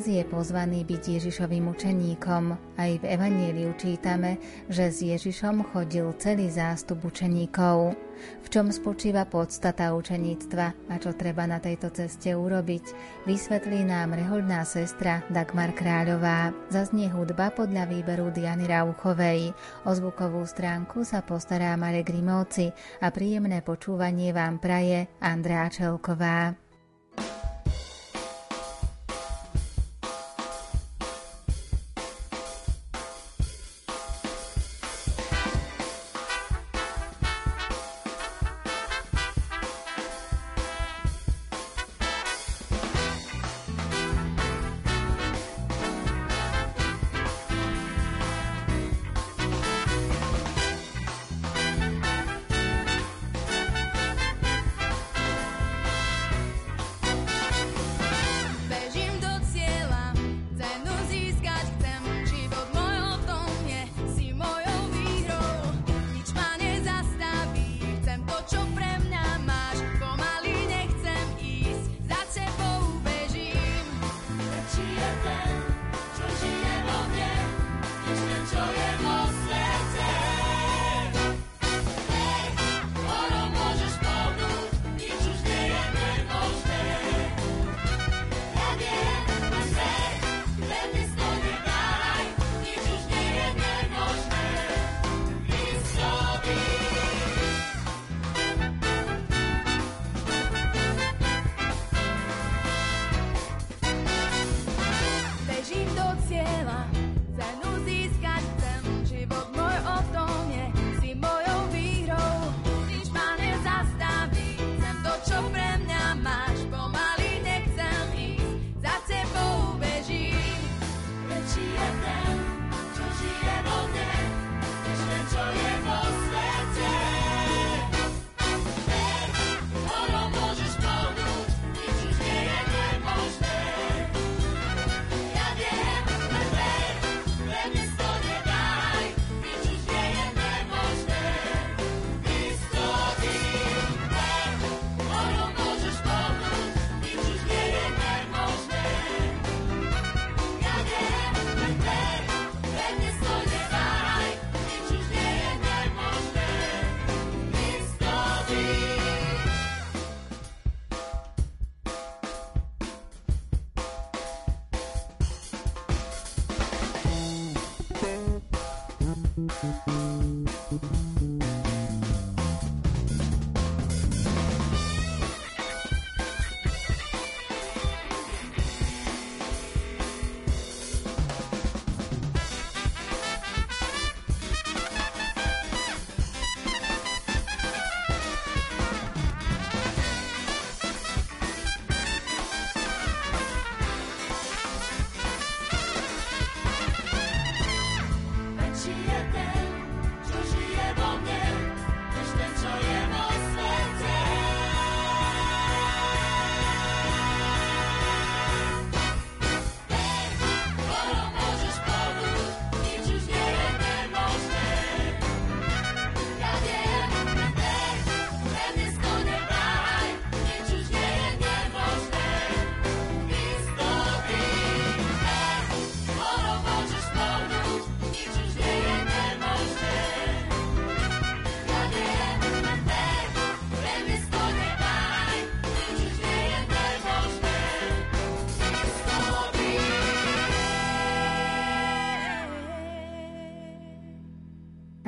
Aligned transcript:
Nás 0.00 0.08
je 0.08 0.24
pozvaný 0.24 0.80
byť 0.88 1.20
Ježišovým 1.20 1.76
učeníkom. 1.76 2.56
Aj 2.80 2.88
v 2.88 3.04
Evangeliu 3.04 3.76
čítame, 3.76 4.40
že 4.72 4.88
s 4.88 5.04
Ježišom 5.04 5.76
chodil 5.76 6.08
celý 6.16 6.48
zástup 6.48 7.04
učeníkov. 7.04 7.92
V 8.40 8.46
čom 8.48 8.72
spočíva 8.72 9.28
podstata 9.28 9.92
učeníctva 9.92 10.88
a 10.88 10.94
čo 10.96 11.12
treba 11.12 11.44
na 11.44 11.60
tejto 11.60 11.92
ceste 11.92 12.32
urobiť, 12.32 12.84
vysvetlí 13.28 13.84
nám 13.84 14.16
rehoľná 14.16 14.64
sestra 14.64 15.20
Dagmar 15.28 15.76
Kráľová. 15.76 16.56
Zaznie 16.72 17.12
hudba 17.12 17.52
podľa 17.52 17.84
výberu 17.84 18.32
Diany 18.32 18.72
Rauchovej. 18.72 19.52
O 19.84 19.92
zvukovú 19.92 20.48
stránku 20.48 21.04
sa 21.04 21.20
postará 21.20 21.76
Marek 21.76 22.08
Grimovci 22.08 22.72
a 23.04 23.12
príjemné 23.12 23.60
počúvanie 23.60 24.32
vám 24.32 24.64
praje 24.64 25.12
Andrá 25.20 25.68
Čelková. 25.68 26.69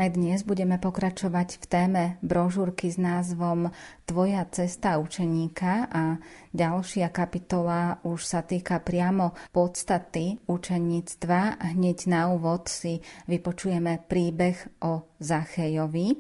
Aj 0.03 0.11
dnes 0.11 0.43
budeme 0.43 0.83
pokračovať 0.83 1.63
v 1.63 1.65
téme 1.71 2.03
brožúrky 2.27 2.91
s 2.91 2.99
názvom 2.99 3.71
Tvoja 4.03 4.43
cesta 4.51 4.99
učeníka 4.99 5.87
a 5.95 6.19
ďalšia 6.51 7.07
kapitola 7.15 8.03
už 8.03 8.19
sa 8.27 8.43
týka 8.43 8.83
priamo 8.83 9.31
podstaty 9.55 10.43
učeníctva. 10.51 11.71
Hneď 11.79 12.11
na 12.11 12.35
úvod 12.35 12.67
si 12.67 12.99
vypočujeme 13.31 14.03
príbeh 14.11 14.83
o 14.83 15.07
Zachejovi. 15.23 16.19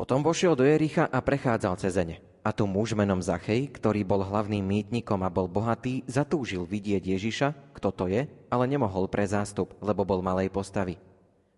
Potom 0.00 0.24
vošiel 0.24 0.56
do 0.56 0.64
Jericha 0.64 1.04
a 1.04 1.20
prechádzal 1.20 1.76
cez 1.76 2.00
zene. 2.00 2.24
A 2.40 2.56
tu 2.56 2.64
muž 2.64 2.96
menom 2.96 3.20
Zachej, 3.20 3.68
ktorý 3.68 4.00
bol 4.08 4.24
hlavným 4.24 4.64
mýtnikom 4.64 5.20
a 5.20 5.28
bol 5.28 5.44
bohatý, 5.44 6.08
zatúžil 6.08 6.64
vidieť 6.64 7.04
Ježiša, 7.04 7.76
kto 7.76 7.88
to 7.92 8.04
je, 8.08 8.24
ale 8.48 8.64
nemohol 8.64 9.12
pre 9.12 9.28
zástup, 9.28 9.76
lebo 9.84 10.08
bol 10.08 10.24
malej 10.24 10.48
postavy. 10.48 10.96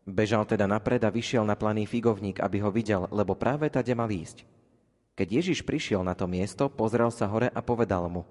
Bežal 0.06 0.46
teda 0.46 0.70
napred 0.70 1.02
a 1.02 1.10
vyšiel 1.10 1.42
na 1.42 1.58
planý 1.58 1.82
figovník, 1.82 2.38
aby 2.38 2.62
ho 2.62 2.70
videl, 2.70 3.10
lebo 3.10 3.34
práve 3.34 3.66
tade 3.66 3.90
mal 3.90 4.06
ísť. 4.06 4.46
Keď 5.18 5.28
Ježiš 5.42 5.66
prišiel 5.66 6.06
na 6.06 6.14
to 6.14 6.30
miesto, 6.30 6.70
pozrel 6.70 7.10
sa 7.10 7.26
hore 7.26 7.50
a 7.50 7.58
povedal 7.58 8.06
mu 8.06 8.22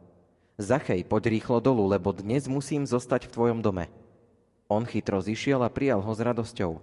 Zachej, 0.56 1.04
poď 1.04 1.36
rýchlo 1.36 1.60
dolu, 1.60 1.84
lebo 1.92 2.16
dnes 2.16 2.48
musím 2.48 2.88
zostať 2.88 3.28
v 3.28 3.34
tvojom 3.36 3.60
dome. 3.60 3.92
On 4.72 4.88
chytro 4.88 5.20
zišiel 5.20 5.60
a 5.60 5.68
prijal 5.68 6.00
ho 6.00 6.12
s 6.16 6.24
radosťou. 6.24 6.80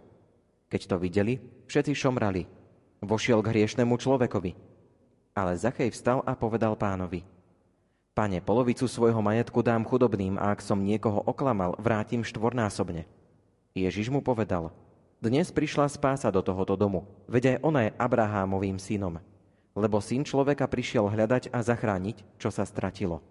Keď 0.68 0.80
to 0.84 0.96
videli, 1.00 1.40
všetci 1.72 1.96
šomrali. 1.96 2.44
Vošiel 3.00 3.40
k 3.40 3.48
hriešnemu 3.48 3.96
človekovi. 3.96 4.52
Ale 5.32 5.56
Zachej 5.56 5.88
vstal 5.88 6.20
a 6.28 6.36
povedal 6.36 6.76
pánovi 6.76 7.24
Pane, 8.12 8.44
polovicu 8.44 8.84
svojho 8.84 9.24
majetku 9.24 9.64
dám 9.64 9.88
chudobným 9.88 10.36
a 10.36 10.52
ak 10.52 10.60
som 10.60 10.84
niekoho 10.84 11.24
oklamal, 11.24 11.72
vrátim 11.80 12.20
štvornásobne. 12.20 13.08
Ježiš 13.72 14.12
mu 14.12 14.20
povedal, 14.20 14.69
dnes 15.24 15.48
prišla 15.48 15.88
spása 15.88 16.28
do 16.28 16.44
tohoto 16.44 16.76
domu, 16.76 17.08
veď 17.24 17.56
aj 17.56 17.58
ona 17.64 17.80
je 17.88 17.96
Abrahámovým 17.96 18.76
synom, 18.76 19.16
lebo 19.72 19.96
syn 19.96 20.28
človeka 20.28 20.69
prišiel 20.69 21.08
hľadať 21.08 21.48
a 21.48 21.64
zachrániť, 21.64 22.36
čo 22.36 22.52
sa 22.52 22.69
stratilo. 22.69 23.24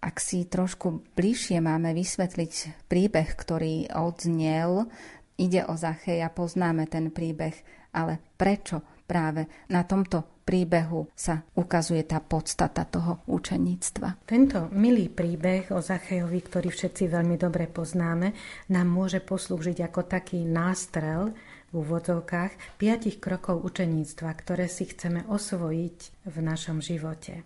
Ak 0.00 0.24
si 0.24 0.48
trošku 0.48 1.04
bližšie 1.12 1.60
máme 1.60 1.92
vysvetliť 1.92 2.86
príbeh, 2.88 3.28
ktorý 3.36 3.92
odznel, 3.92 4.88
ide 5.36 5.60
o 5.68 5.76
Zacheja, 5.76 6.32
poznáme 6.32 6.88
ten 6.88 7.12
príbeh, 7.12 7.60
ale 7.92 8.24
prečo 8.40 8.80
práve 9.06 9.46
na 9.70 9.86
tomto 9.86 10.42
príbehu 10.46 11.10
sa 11.14 11.42
ukazuje 11.58 12.06
tá 12.06 12.22
podstata 12.22 12.86
toho 12.86 13.26
učeníctva. 13.26 14.22
Tento 14.26 14.70
milý 14.70 15.10
príbeh 15.10 15.74
o 15.74 15.82
Zachejovi, 15.82 16.38
ktorý 16.42 16.70
všetci 16.70 17.10
veľmi 17.10 17.34
dobre 17.34 17.66
poznáme, 17.66 18.34
nám 18.70 18.86
môže 18.86 19.18
poslúžiť 19.18 19.82
ako 19.86 20.00
taký 20.06 20.46
nástrel 20.46 21.34
v 21.70 21.82
úvodzovkách 21.82 22.78
piatich 22.78 23.18
krokov 23.18 23.66
učeníctva, 23.66 24.30
ktoré 24.38 24.70
si 24.70 24.86
chceme 24.86 25.26
osvojiť 25.26 25.98
v 26.30 26.36
našom 26.38 26.78
živote. 26.78 27.42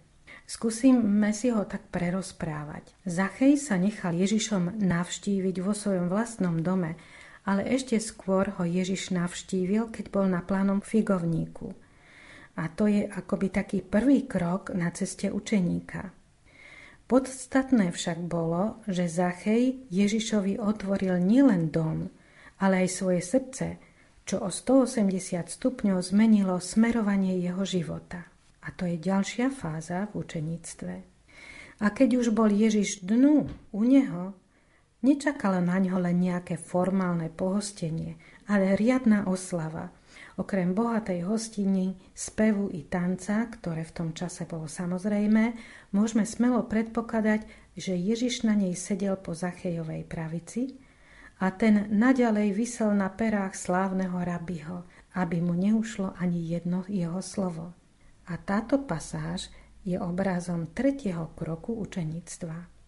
Skúsime 0.50 1.30
si 1.30 1.54
ho 1.54 1.62
tak 1.62 1.88
prerozprávať. 1.94 2.90
Zachej 3.06 3.54
sa 3.54 3.78
nechal 3.78 4.18
Ježišom 4.18 4.82
navštíviť 4.82 5.56
vo 5.62 5.70
svojom 5.70 6.10
vlastnom 6.10 6.58
dome, 6.58 6.98
ale 7.50 7.66
ešte 7.66 7.98
skôr 7.98 8.54
ho 8.54 8.62
Ježiš 8.62 9.10
navštívil, 9.10 9.90
keď 9.90 10.14
bol 10.14 10.30
na 10.30 10.38
plánom 10.38 10.78
figovníku. 10.78 11.74
A 12.54 12.70
to 12.70 12.86
je 12.86 13.10
akoby 13.10 13.50
taký 13.50 13.82
prvý 13.82 14.30
krok 14.30 14.70
na 14.70 14.94
ceste 14.94 15.34
učeníka. 15.34 16.14
Podstatné 17.10 17.90
však 17.90 18.22
bolo, 18.22 18.78
že 18.86 19.10
Zachej 19.10 19.82
Ježišovi 19.90 20.62
otvoril 20.62 21.18
nielen 21.18 21.74
dom, 21.74 22.06
ale 22.62 22.86
aj 22.86 22.88
svoje 22.94 23.18
srdce, 23.18 23.82
čo 24.22 24.46
o 24.46 24.54
180 24.54 25.50
stupňov 25.50 25.98
zmenilo 26.06 26.62
smerovanie 26.62 27.34
jeho 27.42 27.66
života. 27.66 28.30
A 28.62 28.70
to 28.70 28.86
je 28.86 28.94
ďalšia 28.94 29.50
fáza 29.50 30.06
v 30.14 30.22
učeníctve. 30.22 30.94
A 31.82 31.86
keď 31.90 32.22
už 32.22 32.30
bol 32.30 32.46
Ježiš 32.46 33.02
dnu 33.02 33.50
u 33.74 33.82
neho, 33.82 34.38
nečakalo 35.00 35.60
na 35.64 35.80
ňo 35.80 36.00
len 36.00 36.20
nejaké 36.20 36.56
formálne 36.56 37.32
pohostenie, 37.32 38.20
ale 38.48 38.76
riadna 38.76 39.26
oslava– 39.26 39.90
Okrem 40.40 40.72
bohatej 40.72 41.28
hostiny, 41.28 42.00
spevu 42.16 42.72
i 42.72 42.88
tanca, 42.88 43.44
ktoré 43.44 43.84
v 43.84 43.92
tom 43.92 44.10
čase 44.16 44.48
bolo 44.48 44.72
samozrejme, 44.72 45.52
môžeme 45.92 46.24
smelo 46.24 46.64
predpokladať, 46.64 47.44
že 47.76 47.92
Ježiš 47.92 48.48
na 48.48 48.56
nej 48.56 48.72
sedel 48.72 49.20
po 49.20 49.36
Zachejovej 49.36 50.08
pravici 50.08 50.80
a 51.44 51.52
ten 51.52 51.92
naďalej 51.92 52.56
vysel 52.56 52.96
na 52.96 53.12
perách 53.12 53.52
slávneho 53.52 54.16
rabiho, 54.16 54.88
aby 55.12 55.44
mu 55.44 55.52
neušlo 55.52 56.16
ani 56.16 56.48
jedno 56.48 56.88
jeho 56.88 57.20
slovo. 57.20 57.76
A 58.24 58.40
táto 58.40 58.80
pasáž 58.80 59.52
je 59.84 60.00
obrazom 60.00 60.72
tretieho 60.72 61.36
kroku 61.36 61.76
učeníctva. 61.76 62.79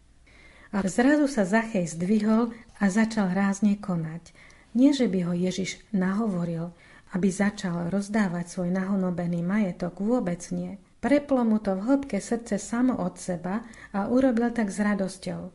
A 0.72 0.80
zrazu 0.88 1.28
sa 1.28 1.44
Zachej 1.44 1.84
zdvihol 1.84 2.56
a 2.80 2.84
začal 2.88 3.36
rázne 3.36 3.76
konať. 3.76 4.32
Nie, 4.72 4.96
že 4.96 5.04
by 5.04 5.28
ho 5.28 5.32
Ježiš 5.36 5.84
nahovoril, 5.92 6.72
aby 7.12 7.28
začal 7.28 7.92
rozdávať 7.92 8.48
svoj 8.48 8.72
nahonobený 8.72 9.44
majetok, 9.44 10.00
vôbec 10.00 10.40
nie. 10.48 10.80
Preplo 11.04 11.44
mu 11.44 11.60
to 11.60 11.76
v 11.76 11.84
hĺbke 11.84 12.16
srdce 12.16 12.56
samo 12.56 12.96
od 12.96 13.20
seba 13.20 13.60
a 13.92 14.08
urobil 14.08 14.48
tak 14.48 14.72
s 14.72 14.80
radosťou. 14.80 15.52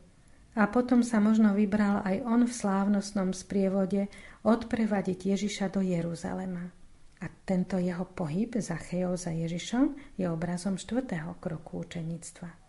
A 0.54 0.62
potom 0.70 1.02
sa 1.02 1.18
možno 1.18 1.54
vybral 1.54 1.98
aj 2.06 2.22
on 2.22 2.46
v 2.46 2.52
slávnostnom 2.54 3.34
sprievode 3.34 4.06
odprevadiť 4.46 5.34
Ježiša 5.34 5.74
do 5.74 5.82
Jeruzalema. 5.82 6.70
A 7.18 7.26
tento 7.42 7.82
jeho 7.82 8.06
pohyb 8.06 8.54
Zachejov 8.54 9.18
za 9.18 9.34
Ježišom 9.34 10.14
je 10.14 10.30
obrazom 10.30 10.78
štvrtého 10.78 11.34
kroku 11.42 11.82
učeníctva. 11.82 12.67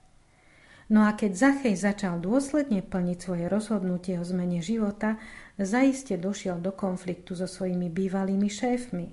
No 0.90 1.06
a 1.06 1.14
keď 1.14 1.32
Zachej 1.38 1.78
začal 1.78 2.18
dôsledne 2.18 2.82
plniť 2.82 3.18
svoje 3.22 3.46
rozhodnutie 3.46 4.18
o 4.18 4.26
zmene 4.26 4.58
života, 4.58 5.22
zaiste 5.62 6.18
došiel 6.18 6.58
do 6.58 6.74
konfliktu 6.74 7.38
so 7.38 7.46
svojimi 7.46 7.94
bývalými 7.94 8.50
šéfmi. 8.50 9.08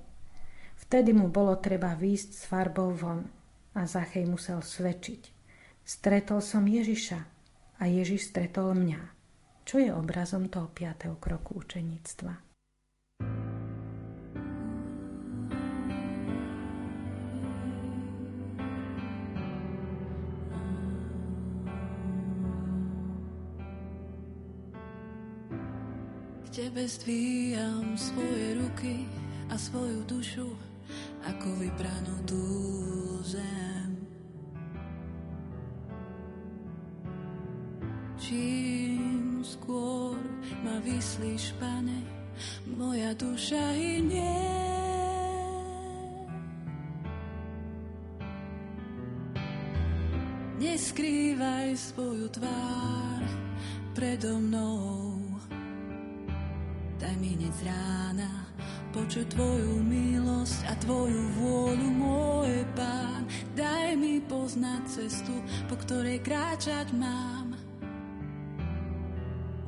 Vtedy 0.76 1.12
mu 1.12 1.28
bolo 1.28 1.60
treba 1.60 1.92
výjsť 1.92 2.30
s 2.32 2.42
farbou 2.48 2.96
von 2.96 3.28
a 3.76 3.84
Zachej 3.84 4.24
musel 4.24 4.64
svedčiť. 4.64 5.36
Stretol 5.84 6.40
som 6.40 6.64
Ježiša 6.64 7.20
a 7.76 7.84
Ježiš 7.84 8.32
stretol 8.32 8.72
mňa, 8.72 9.00
čo 9.68 9.76
je 9.76 9.92
obrazom 9.92 10.48
toho 10.48 10.72
piatého 10.72 11.20
kroku 11.20 11.60
učeníctva. 11.60 12.32
Tebe 26.56 26.88
stvíjam 26.88 28.00
svoje 28.00 28.56
ruky 28.56 29.04
a 29.52 29.60
svoju 29.60 30.08
dušu 30.08 30.48
ako 31.28 31.52
vybranú 31.60 32.16
tú 32.24 32.44
zem. 33.28 33.92
Čím 38.16 39.44
skôr 39.44 40.16
ma 40.64 40.80
vyslíš, 40.80 41.52
pane, 41.60 42.00
moja 42.72 43.12
duša 43.12 43.76
hynie. 43.76 44.40
Neskrývaj 50.56 51.76
svoju 51.76 52.32
tvár 52.32 53.20
predo 53.92 54.40
mnou 54.40 55.05
Daj 57.06 57.22
mi 57.22 57.38
z 57.38 57.62
rána 57.62 58.50
počuť 58.90 59.30
Tvoju 59.30 59.78
milosť 59.78 60.58
a 60.66 60.74
Tvoju 60.82 61.22
vôľu, 61.38 61.88
môj 61.94 62.66
Pán. 62.74 63.30
Daj 63.54 63.94
mi 63.94 64.18
poznať 64.18 64.82
cestu, 64.90 65.38
po 65.70 65.78
ktorej 65.78 66.18
kráčať 66.26 66.90
mám. 66.98 67.54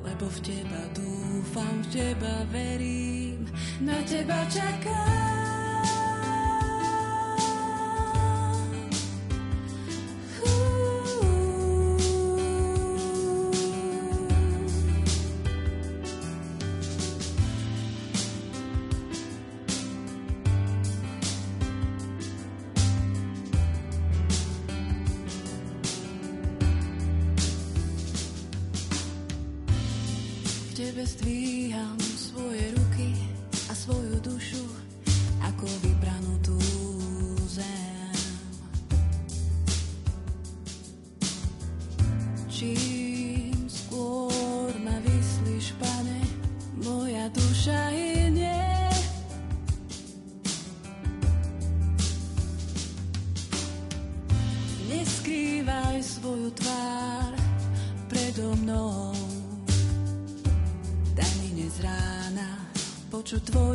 Lebo 0.03 0.27
v 0.27 0.39
Teba 0.43 0.83
dúfam, 0.91 1.79
v 1.79 1.87
Teba 1.95 2.43
verím, 2.51 3.47
na 3.87 4.03
Teba 4.03 4.43
čakám. 4.51 4.98
Počuť 63.39 63.68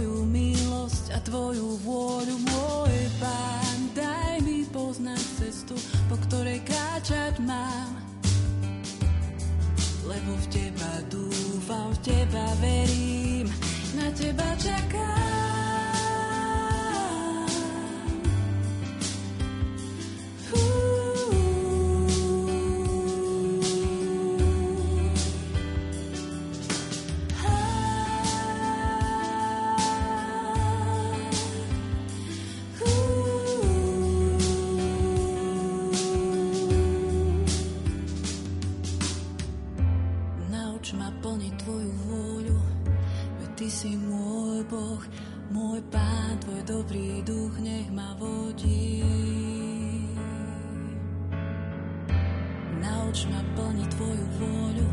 plní 53.75 53.87
Tvoju 53.91 54.27
vôľu, 54.39 54.89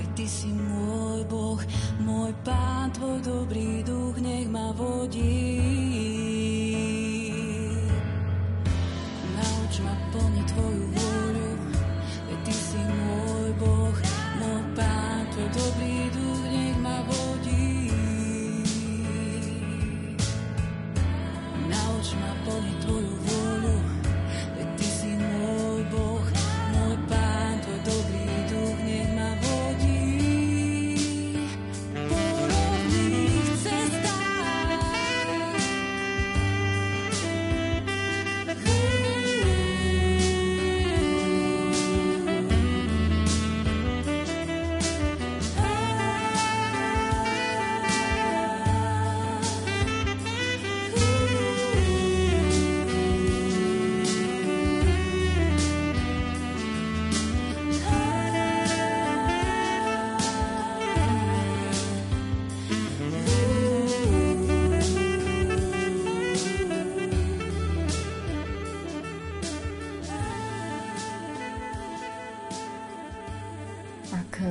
veď 0.00 0.08
Ty 0.16 0.24
si 0.24 0.48
môj 0.48 1.20
Boh, 1.28 1.60
môj 2.00 2.32
Pán, 2.40 2.88
Tvoj 2.96 3.20
dobrý 3.20 3.84
duch, 3.84 4.16
nech 4.24 4.48
ma 4.48 4.72
vodí. 4.72 5.60
Nauč 9.36 9.74
ma 9.84 9.94
plniť 10.16 10.46
Tvoju 10.48 10.69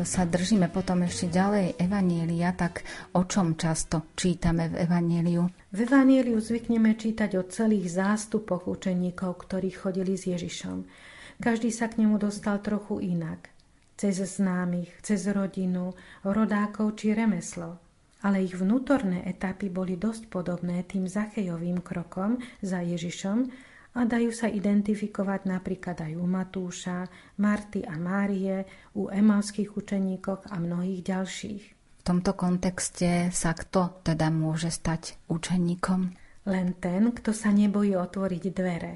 sa 0.09 0.25
držíme 0.25 0.73
potom 0.73 1.05
ešte 1.05 1.29
ďalej 1.29 1.77
Evanielia, 1.77 2.57
tak 2.57 2.81
o 3.13 3.29
čom 3.29 3.53
často 3.53 4.09
čítame 4.17 4.65
v 4.73 4.89
Evanieliu? 4.89 5.45
V 5.69 5.77
Evanieliu 5.85 6.41
zvykneme 6.41 6.97
čítať 6.97 7.37
o 7.37 7.45
celých 7.45 7.93
zástupoch 7.93 8.65
učeníkov, 8.65 9.45
ktorí 9.45 9.69
chodili 9.69 10.17
s 10.17 10.25
Ježišom. 10.25 10.89
Každý 11.37 11.69
sa 11.69 11.93
k 11.93 12.01
nemu 12.01 12.17
dostal 12.17 12.57
trochu 12.65 13.05
inak. 13.05 13.53
Cez 13.93 14.17
známych, 14.17 14.89
cez 15.05 15.29
rodinu, 15.29 15.93
rodákov 16.25 16.97
či 16.97 17.13
remeslo. 17.13 17.77
Ale 18.25 18.41
ich 18.41 18.57
vnútorné 18.57 19.29
etapy 19.29 19.69
boli 19.69 19.93
dosť 19.93 20.27
podobné 20.27 20.83
tým 20.89 21.05
Zachejovým 21.05 21.85
krokom 21.85 22.41
za 22.65 22.81
Ježišom, 22.81 23.68
a 23.97 24.05
dajú 24.05 24.29
sa 24.29 24.45
identifikovať 24.45 25.49
napríklad 25.49 25.97
aj 25.97 26.13
u 26.13 26.25
Matúša, 26.29 27.09
Marty 27.41 27.81
a 27.81 27.97
Márie, 27.97 28.63
u 28.93 29.09
emalských 29.09 29.73
učeníkoch 29.73 30.53
a 30.53 30.55
mnohých 30.61 31.01
ďalších. 31.01 31.63
V 31.99 32.03
tomto 32.05 32.37
kontexte 32.37 33.33
sa 33.33 33.51
kto 33.57 34.05
teda 34.05 34.29
môže 34.29 34.69
stať 34.69 35.17
učeníkom? 35.27 36.13
Len 36.47 36.67
ten, 36.79 37.11
kto 37.11 37.33
sa 37.35 37.49
nebojí 37.53 37.93
otvoriť 37.97 38.43
dvere. 38.53 38.93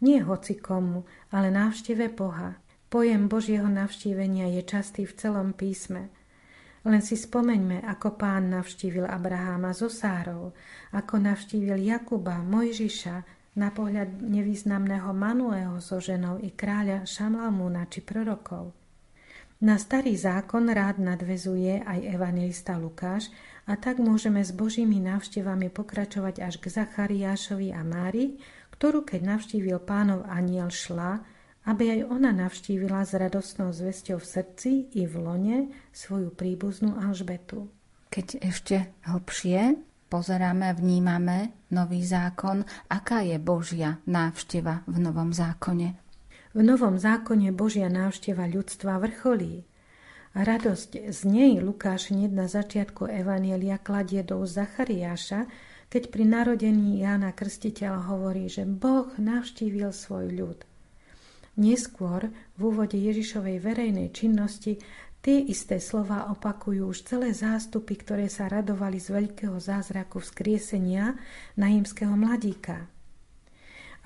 Nie 0.00 0.20
hoci 0.24 0.60
komu, 0.60 1.08
ale 1.32 1.48
návšteve 1.48 2.12
Boha. 2.12 2.56
Pojem 2.86 3.26
Božieho 3.26 3.66
navštívenia 3.66 4.46
je 4.56 4.62
častý 4.62 5.08
v 5.08 5.16
celom 5.16 5.52
písme. 5.56 6.12
Len 6.86 7.02
si 7.02 7.18
spomeňme, 7.18 7.82
ako 7.82 8.14
pán 8.14 8.54
navštívil 8.54 9.10
Abraháma 9.10 9.74
zo 9.74 9.90
Sárov, 9.90 10.54
ako 10.94 11.14
navštívil 11.18 11.82
Jakuba, 11.82 12.38
Mojžiša, 12.46 13.35
na 13.56 13.72
pohľad 13.72 14.20
nevýznamného 14.20 15.10
Manuého 15.16 15.80
so 15.80 15.96
ženou 15.96 16.36
i 16.44 16.52
kráľa 16.52 17.08
Šamlamúna 17.08 17.88
či 17.88 18.04
prorokov. 18.04 18.76
Na 19.56 19.80
starý 19.80 20.12
zákon 20.12 20.68
rád 20.68 21.00
nadvezuje 21.00 21.80
aj 21.80 21.98
evangelista 22.04 22.76
Lukáš 22.76 23.32
a 23.64 23.80
tak 23.80 23.96
môžeme 23.96 24.44
s 24.44 24.52
Božími 24.52 25.00
návštevami 25.00 25.72
pokračovať 25.72 26.44
až 26.44 26.60
k 26.60 26.68
Zachariášovi 26.68 27.72
a 27.72 27.80
Mári, 27.80 28.36
ktorú 28.76 29.08
keď 29.08 29.24
navštívil 29.24 29.80
pánov 29.80 30.28
aniel 30.28 30.68
šla, 30.68 31.24
aby 31.64 31.98
aj 31.98 32.00
ona 32.12 32.36
navštívila 32.36 33.00
s 33.08 33.16
radostnou 33.16 33.72
zvesťou 33.72 34.20
v 34.20 34.26
srdci 34.28 34.70
i 34.92 35.08
v 35.08 35.14
lone 35.16 35.58
svoju 35.96 36.36
príbuznú 36.36 36.92
Alžbetu. 37.00 37.72
Keď 38.12 38.26
ešte 38.44 38.92
hlbšie 39.08 39.80
pozeráme 40.06 40.70
a 40.70 40.76
vnímame 40.76 41.66
nový 41.74 42.02
zákon, 42.06 42.62
aká 42.90 43.26
je 43.26 43.36
Božia 43.38 43.98
návšteva 44.06 44.86
v 44.86 44.96
Novom 45.02 45.34
zákone? 45.34 45.98
V 46.56 46.60
Novom 46.64 46.96
zákone 46.96 47.52
Božia 47.52 47.92
návšteva 47.92 48.48
ľudstva 48.48 48.96
vrcholí. 49.02 49.68
A 50.36 50.44
radosť 50.44 51.12
z 51.12 51.20
nej 51.28 51.60
Lukáš 51.60 52.12
hneď 52.12 52.32
na 52.32 52.46
začiatku 52.48 53.08
Evanielia 53.08 53.80
kladie 53.80 54.20
do 54.24 54.44
Zachariáša, 54.44 55.48
keď 55.88 56.02
pri 56.12 56.24
narodení 56.28 57.00
Jána 57.00 57.32
Krstiteľa 57.32 58.08
hovorí, 58.08 58.48
že 58.48 58.68
Boh 58.68 59.08
navštívil 59.16 59.92
svoj 59.92 60.32
ľud. 60.32 60.58
Neskôr 61.56 62.28
v 62.56 62.60
úvode 62.60 63.00
Ježišovej 63.00 63.64
verejnej 63.64 64.12
činnosti 64.12 64.76
Tie 65.26 65.42
isté 65.50 65.82
slova 65.82 66.30
opakujú 66.30 66.86
už 66.86 67.02
celé 67.02 67.34
zástupy, 67.34 67.98
ktoré 67.98 68.30
sa 68.30 68.46
radovali 68.46 69.02
z 69.02 69.10
veľkého 69.10 69.58
zázraku 69.58 70.22
vzkriesenia 70.22 71.18
najímskeho 71.58 72.14
mladíka. 72.14 72.86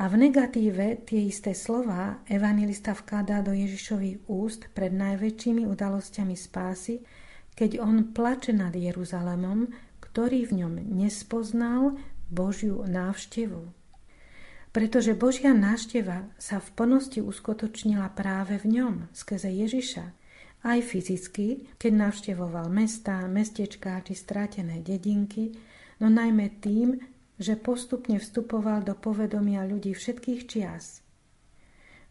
A 0.00 0.08
v 0.08 0.16
negatíve 0.16 1.04
tie 1.04 1.28
isté 1.28 1.52
slova 1.52 2.24
evangelista 2.24 2.96
vkladá 2.96 3.44
do 3.44 3.52
Ježišových 3.52 4.32
úst 4.32 4.72
pred 4.72 4.96
najväčšími 4.96 5.68
udalosťami 5.68 6.32
spásy, 6.32 7.04
keď 7.52 7.84
on 7.84 8.16
plače 8.16 8.56
nad 8.56 8.72
Jeruzalemom, 8.72 9.68
ktorý 10.00 10.48
v 10.48 10.64
ňom 10.64 10.74
nespoznal 10.88 12.00
Božiu 12.32 12.80
návštevu. 12.88 13.68
Pretože 14.72 15.12
Božia 15.12 15.52
návšteva 15.52 16.32
sa 16.40 16.64
v 16.64 16.68
plnosti 16.72 17.20
uskutočnila 17.20 18.08
práve 18.16 18.56
v 18.56 18.80
ňom, 18.80 18.94
skrze 19.12 19.52
Ježiša, 19.52 20.16
aj 20.64 20.78
fyzicky, 20.84 21.72
keď 21.80 21.92
navštevoval 22.08 22.68
mesta, 22.68 23.24
mestečká 23.24 24.04
či 24.04 24.12
strátené 24.12 24.84
dedinky, 24.84 25.56
no 26.00 26.12
najmä 26.12 26.60
tým, 26.60 27.00
že 27.40 27.56
postupne 27.56 28.20
vstupoval 28.20 28.84
do 28.84 28.92
povedomia 28.92 29.64
ľudí 29.64 29.96
všetkých 29.96 30.40
čias. 30.44 31.00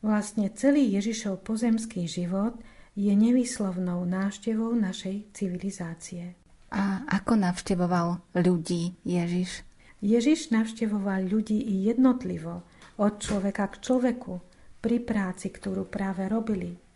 Vlastne 0.02 0.50
celý 0.56 0.90
Ježišov 0.98 1.46
pozemský 1.46 2.10
život 2.10 2.58
je 2.98 3.14
nevyslovnou 3.14 4.02
návštevou 4.10 4.74
našej 4.74 5.30
civilizácie. 5.36 6.34
A 6.74 7.06
ako 7.06 7.38
navštevoval 7.38 8.22
ľudí 8.34 8.98
Ježiš? 9.06 9.66
Ježiš 10.00 10.50
navštevoval 10.56 11.28
ľudí 11.28 11.60
i 11.60 11.92
jednotlivo, 11.92 12.64
od 13.00 13.14
človeka 13.20 13.68
k 13.72 13.76
človeku, 13.84 14.40
pri 14.80 14.98
práci, 15.04 15.52
ktorú 15.52 15.92
práve 15.92 16.28
robili. 16.32 16.89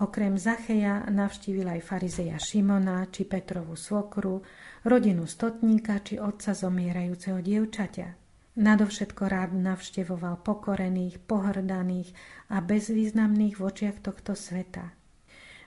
Okrem 0.00 0.40
Zacheja 0.40 1.04
navštívil 1.12 1.76
aj 1.76 1.84
farizeja 1.84 2.40
Šimona 2.40 3.04
či 3.12 3.28
Petrovu 3.28 3.76
svokru, 3.76 4.40
rodinu 4.88 5.28
stotníka 5.28 6.00
či 6.00 6.16
otca 6.16 6.56
zomierajúceho 6.56 7.44
dievčaťa. 7.44 8.08
Nadovšetko 8.56 9.24
rád 9.28 9.52
navštevoval 9.52 10.40
pokorených, 10.40 11.20
pohrdaných 11.20 12.16
a 12.48 12.64
bezvýznamných 12.64 13.60
v 13.60 13.62
očiach 13.62 14.00
tohto 14.00 14.32
sveta. 14.32 14.88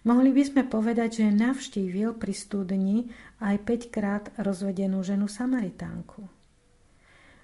Mohli 0.04 0.36
by 0.36 0.44
sme 0.44 0.64
povedať, 0.66 1.24
že 1.24 1.32
navštívil 1.32 2.18
pri 2.18 2.34
studni 2.34 3.08
aj 3.38 3.56
5 3.70 3.94
krát 3.94 4.24
rozvedenú 4.42 5.00
ženu 5.06 5.30
Samaritánku. 5.30 6.26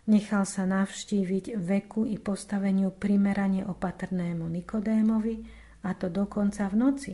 Nechal 0.09 0.43
sa 0.43 0.65
navštíviť 0.65 1.53
veku 1.53 2.09
i 2.09 2.17
postaveniu 2.17 2.89
primerane 2.89 3.61
opatrnému 3.61 4.49
Nikodémovi, 4.49 5.58
a 5.83 5.95
to 5.95 6.11
dokonca 6.11 6.67
v 6.67 6.75
noci. 6.75 7.13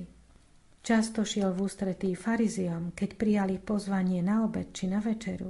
Často 0.86 1.26
šiel 1.26 1.50
v 1.54 1.66
ústretí 1.66 2.14
fariziom, 2.14 2.94
keď 2.94 3.10
prijali 3.18 3.58
pozvanie 3.58 4.22
na 4.22 4.46
obed 4.46 4.70
či 4.70 4.86
na 4.86 5.02
večeru. 5.02 5.50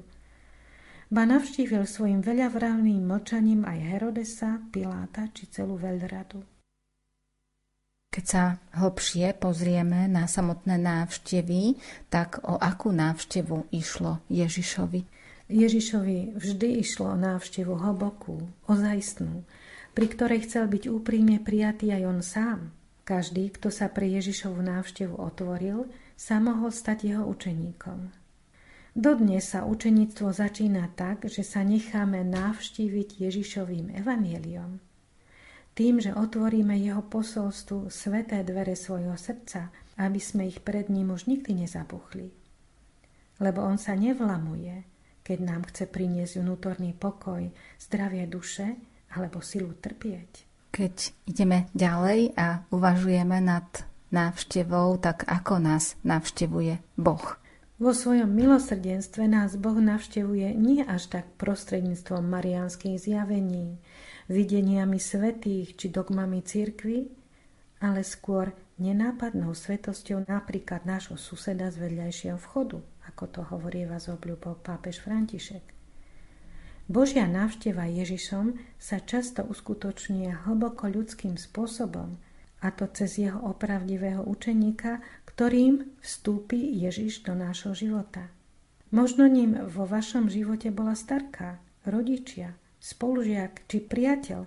Ba 1.12 1.28
navštívil 1.28 1.84
svojim 1.84 2.24
veľavravným 2.24 3.04
mlčaním 3.04 3.68
aj 3.68 3.80
Herodesa, 3.94 4.58
Piláta 4.72 5.28
či 5.36 5.52
celú 5.52 5.76
veľradu. 5.76 6.40
Keď 8.16 8.24
sa 8.24 8.64
hlbšie 8.80 9.36
pozrieme 9.36 10.08
na 10.08 10.24
samotné 10.24 10.80
návštevy, 10.80 11.76
tak 12.08 12.40
o 12.48 12.56
akú 12.56 12.96
návštevu 12.96 13.76
išlo 13.76 14.24
Ježišovi? 14.32 15.04
Ježišovi 15.52 16.40
vždy 16.40 16.80
išlo 16.80 17.12
o 17.12 17.20
návštevu 17.20 17.76
hlbokú, 17.76 18.48
ozajstnú, 18.72 19.44
pri 19.92 20.08
ktorej 20.08 20.48
chcel 20.48 20.72
byť 20.72 20.88
úprimne 20.88 21.44
prijatý 21.44 21.92
aj 21.92 22.04
on 22.08 22.20
sám. 22.24 22.60
Každý, 23.06 23.54
kto 23.54 23.70
sa 23.70 23.86
pre 23.94 24.10
Ježišovu 24.10 24.66
návštevu 24.66 25.22
otvoril, 25.22 25.86
sa 26.18 26.42
mohol 26.42 26.74
stať 26.74 27.14
jeho 27.14 27.22
učeníkom. 27.30 28.10
Dodnes 28.98 29.46
sa 29.46 29.62
učeníctvo 29.68 30.34
začína 30.34 30.90
tak, 30.98 31.30
že 31.30 31.46
sa 31.46 31.62
necháme 31.62 32.26
navštíviť 32.26 33.22
Ježišovým 33.22 33.94
evanieliom. 34.02 34.82
Tým, 35.76 36.02
že 36.02 36.18
otvoríme 36.18 36.74
jeho 36.80 37.04
posolstvu 37.06 37.94
sveté 37.94 38.42
dvere 38.42 38.74
svojho 38.74 39.14
srdca, 39.20 39.70
aby 40.02 40.18
sme 40.18 40.50
ich 40.50 40.64
pred 40.66 40.88
ním 40.90 41.14
už 41.14 41.28
nikdy 41.28 41.68
nezabuchli. 41.68 42.32
Lebo 43.44 43.62
on 43.68 43.76
sa 43.76 43.94
nevlamuje, 43.94 44.82
keď 45.22 45.38
nám 45.46 45.68
chce 45.70 45.92
priniesť 45.92 46.40
vnútorný 46.40 46.96
pokoj, 46.96 47.54
zdravie 47.78 48.26
duše 48.26 48.80
alebo 49.14 49.44
silu 49.44 49.76
trpieť. 49.76 50.45
Keď 50.76 51.16
ideme 51.24 51.72
ďalej 51.72 52.36
a 52.36 52.68
uvažujeme 52.68 53.40
nad 53.40 53.64
návštevou, 54.12 55.00
tak 55.00 55.24
ako 55.24 55.64
nás 55.64 55.96
navštevuje 56.04 57.00
Boh? 57.00 57.40
Vo 57.80 57.96
svojom 57.96 58.28
milosrdenstve 58.28 59.24
nás 59.32 59.56
Boh 59.56 59.80
navštevuje 59.80 60.52
nie 60.52 60.84
až 60.84 61.16
tak 61.16 61.32
prostredníctvom 61.40 62.28
marianských 62.28 63.00
zjavení, 63.00 63.80
videniami 64.28 65.00
svetých 65.00 65.80
či 65.80 65.88
dogmami 65.88 66.44
cirkvy, 66.44 67.08
ale 67.80 68.04
skôr 68.04 68.52
nenápadnou 68.76 69.56
svetosťou 69.56 70.28
napríklad 70.28 70.84
nášho 70.84 71.16
suseda 71.16 71.72
z 71.72 71.88
vedľajšieho 71.88 72.36
vchodu– 72.36 72.84
ako 73.16 73.24
to 73.32 73.42
hovorieva 73.48 74.02
z 74.02 74.12
obľubou 74.12 74.60
pápež 74.60 75.00
František. 75.00 75.75
Božia 76.86 77.26
návšteva 77.26 77.90
Ježišom 77.90 78.62
sa 78.78 79.02
často 79.02 79.42
uskutočňuje 79.42 80.46
hlboko 80.46 80.86
ľudským 80.86 81.34
spôsobom, 81.34 82.22
a 82.62 82.68
to 82.70 82.86
cez 82.94 83.18
jeho 83.18 83.42
opravdivého 83.42 84.22
učeníka, 84.22 85.02
ktorým 85.26 85.98
vstúpi 86.02 86.58
Ježiš 86.78 87.26
do 87.26 87.34
nášho 87.34 87.74
života. 87.74 88.30
Možno 88.94 89.26
ním 89.26 89.58
vo 89.66 89.90
vašom 89.90 90.30
živote 90.30 90.70
bola 90.70 90.94
starka, 90.94 91.58
rodičia, 91.90 92.54
spolužiak 92.78 93.66
či 93.66 93.82
priateľ, 93.82 94.46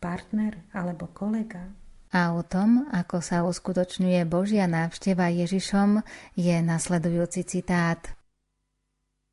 partner 0.00 0.60
alebo 0.72 1.08
kolega. 1.12 1.68
A 2.14 2.32
o 2.32 2.40
tom, 2.46 2.88
ako 2.94 3.20
sa 3.20 3.44
uskutočňuje 3.44 4.24
Božia 4.24 4.64
návšteva 4.70 5.28
Ježišom, 5.28 6.00
je 6.38 6.56
nasledujúci 6.64 7.44
citát. 7.44 8.00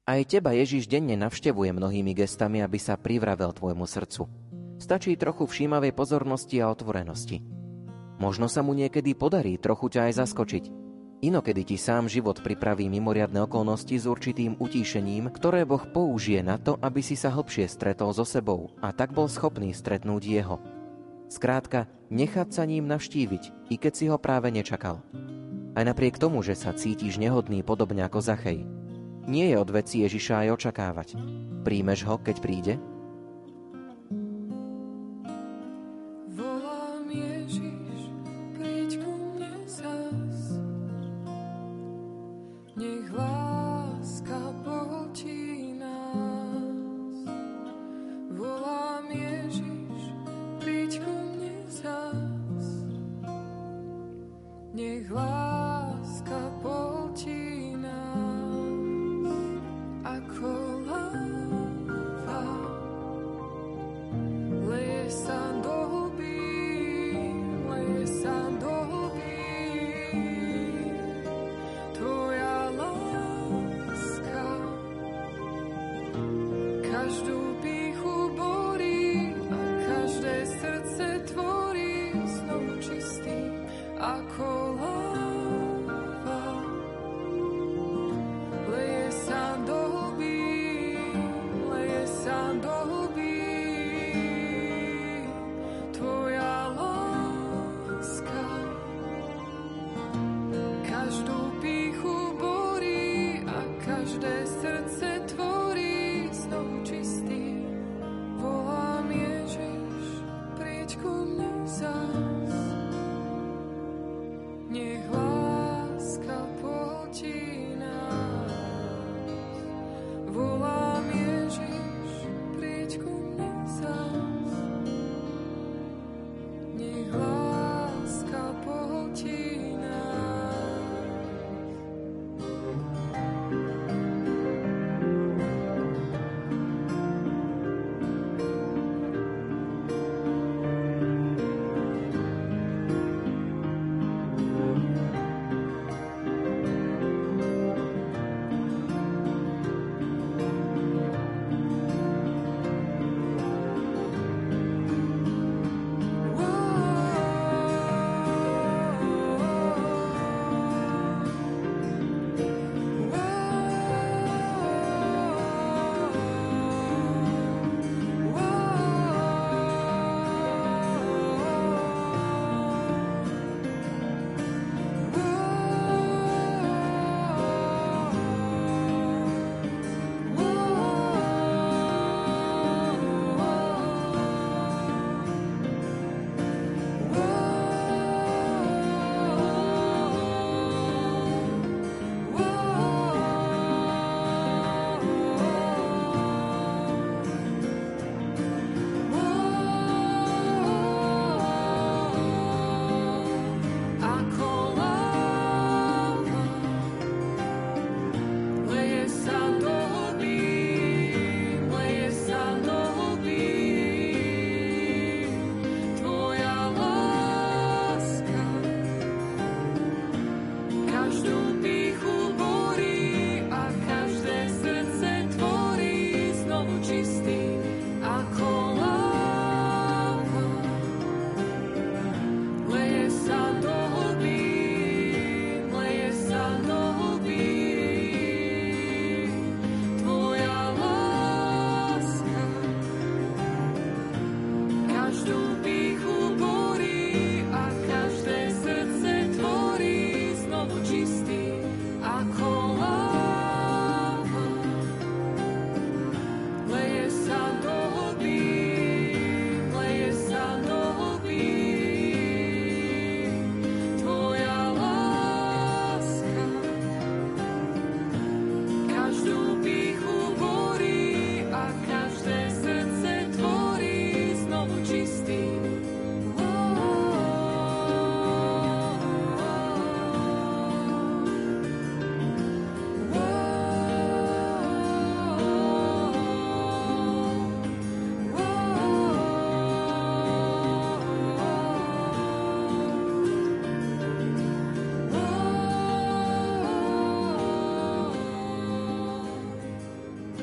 Aj 0.02 0.18
teba 0.26 0.50
Ježiš 0.58 0.90
denne 0.90 1.14
navštevuje 1.14 1.78
mnohými 1.78 2.18
gestami, 2.18 2.66
aby 2.66 2.82
sa 2.82 2.98
privravel 2.98 3.54
tvojmu 3.54 3.86
srdcu. 3.86 4.26
Stačí 4.82 5.14
trochu 5.14 5.46
všímavej 5.46 5.94
pozornosti 5.94 6.58
a 6.58 6.74
otvorenosti. 6.74 7.46
Možno 8.18 8.50
sa 8.50 8.66
mu 8.66 8.74
niekedy 8.74 9.14
podarí 9.14 9.62
trochu 9.62 9.94
ťa 9.94 10.10
aj 10.10 10.14
zaskočiť. 10.26 10.64
Inokedy 11.22 11.62
ti 11.70 11.78
sám 11.78 12.10
život 12.10 12.42
pripraví 12.42 12.90
mimoriadne 12.90 13.46
okolnosti 13.46 13.94
s 13.94 14.10
určitým 14.10 14.58
utíšením, 14.58 15.30
ktoré 15.30 15.70
Boh 15.70 15.86
použije 15.86 16.42
na 16.42 16.58
to, 16.58 16.82
aby 16.82 17.06
si 17.06 17.14
sa 17.14 17.30
hlbšie 17.30 17.70
stretol 17.70 18.10
so 18.10 18.26
sebou 18.26 18.74
a 18.82 18.90
tak 18.90 19.14
bol 19.14 19.30
schopný 19.30 19.70
stretnúť 19.70 20.22
jeho. 20.26 20.58
Skrátka, 21.30 21.86
nechať 22.10 22.50
sa 22.50 22.66
ním 22.66 22.90
navštíviť, 22.90 23.70
i 23.70 23.78
keď 23.78 23.94
si 23.94 24.10
ho 24.10 24.18
práve 24.18 24.50
nečakal. 24.50 25.06
Aj 25.78 25.86
napriek 25.86 26.18
tomu, 26.18 26.42
že 26.42 26.58
sa 26.58 26.74
cítiš 26.74 27.22
nehodný 27.22 27.62
podobne 27.62 28.02
ako 28.02 28.18
Zachej. 28.18 28.81
Nie 29.32 29.56
je 29.56 29.64
od 29.64 29.72
veci 29.72 30.04
Ježiša 30.04 30.44
aj 30.44 30.48
očakávať. 30.60 31.16
Príjmeš 31.64 32.04
ho, 32.04 32.20
keď 32.20 32.36
príde? 32.44 32.74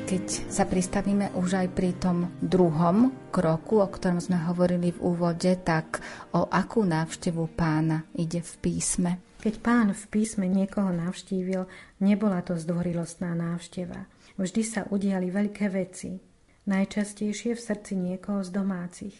Keď 0.09 0.49
sa 0.49 0.65
pristavíme 0.65 1.37
už 1.37 1.61
aj 1.61 1.67
pri 1.77 1.93
tom 1.93 2.33
druhom 2.41 3.13
kroku, 3.29 3.77
o 3.77 3.85
ktorom 3.85 4.17
sme 4.17 4.41
hovorili 4.49 4.89
v 4.89 5.05
úvode, 5.05 5.53
tak 5.61 6.01
o 6.33 6.49
akú 6.49 6.81
návštevu 6.81 7.45
pána 7.53 8.09
ide 8.17 8.41
v 8.41 8.53
písme? 8.57 9.11
Keď 9.37 9.61
pán 9.61 9.93
v 9.93 10.03
písme 10.09 10.49
niekoho 10.49 10.89
navštívil, 10.89 11.69
nebola 12.01 12.41
to 12.41 12.57
zdvorilostná 12.57 13.37
návšteva. 13.37 14.09
Vždy 14.41 14.61
sa 14.65 14.81
udiali 14.89 15.29
veľké 15.29 15.69
veci, 15.69 16.17
najčastejšie 16.65 17.53
v 17.53 17.61
srdci 17.61 17.93
niekoho 17.93 18.41
z 18.41 18.49
domácich. 18.49 19.13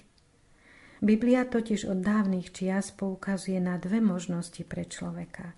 Biblia 1.06 1.46
totiž 1.46 1.86
od 1.86 2.02
dávnych 2.02 2.50
čias 2.50 2.90
poukazuje 2.98 3.62
na 3.62 3.78
dve 3.78 4.02
možnosti 4.02 4.66
pre 4.66 4.90
človeka. 4.90 5.54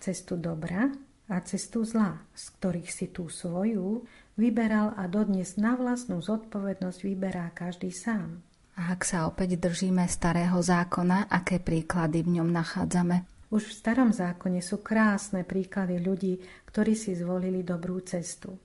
Cestu 0.00 0.40
dobra 0.40 0.88
a 1.28 1.36
cestu 1.44 1.84
zla, 1.84 2.16
z 2.32 2.44
ktorých 2.56 2.90
si 2.90 3.06
tú 3.12 3.28
svoju 3.28 4.08
vyberal 4.40 4.96
a 4.96 5.04
dodnes 5.04 5.60
na 5.60 5.76
vlastnú 5.76 6.24
zodpovednosť 6.24 6.98
vyberá 7.04 7.52
každý 7.52 7.92
sám. 7.92 8.40
A 8.80 8.96
ak 8.96 9.04
sa 9.04 9.28
opäť 9.28 9.60
držíme 9.60 10.08
starého 10.08 10.56
zákona, 10.56 11.28
aké 11.28 11.60
príklady 11.60 12.24
v 12.24 12.40
ňom 12.40 12.48
nachádzame? 12.48 13.28
Už 13.52 13.68
v 13.68 13.76
starom 13.76 14.08
zákone 14.08 14.64
sú 14.64 14.80
krásne 14.80 15.44
príklady 15.44 16.00
ľudí, 16.00 16.40
ktorí 16.72 16.96
si 16.96 17.12
zvolili 17.12 17.60
dobrú 17.60 18.00
cestu. 18.00 18.56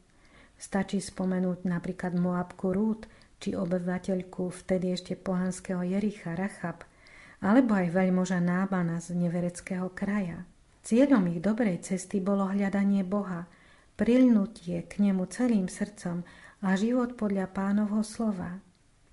Stačí 0.56 1.04
spomenúť 1.04 1.68
napríklad 1.68 2.16
Moabku 2.16 2.72
Rút, 2.72 3.12
či 3.42 3.52
obyvateľku 3.58 4.48
vtedy 4.64 4.96
ešte 4.96 5.20
pohanského 5.20 5.84
Jericha 5.84 6.38
Rachab, 6.38 6.88
alebo 7.44 7.76
aj 7.76 7.92
veľmoža 7.92 8.40
Nábana 8.40 9.04
z 9.04 9.20
nevereckého 9.20 9.92
kraja. 9.92 10.48
Cieľom 10.86 11.28
ich 11.34 11.44
dobrej 11.44 11.84
cesty 11.84 12.24
bolo 12.24 12.48
hľadanie 12.48 13.04
Boha, 13.04 13.50
prilnutie 13.96 14.84
k 14.86 15.00
nemu 15.00 15.24
celým 15.32 15.72
srdcom 15.72 16.28
a 16.64 16.70
život 16.76 17.16
podľa 17.16 17.52
pánovho 17.52 18.04
slova. 18.04 18.60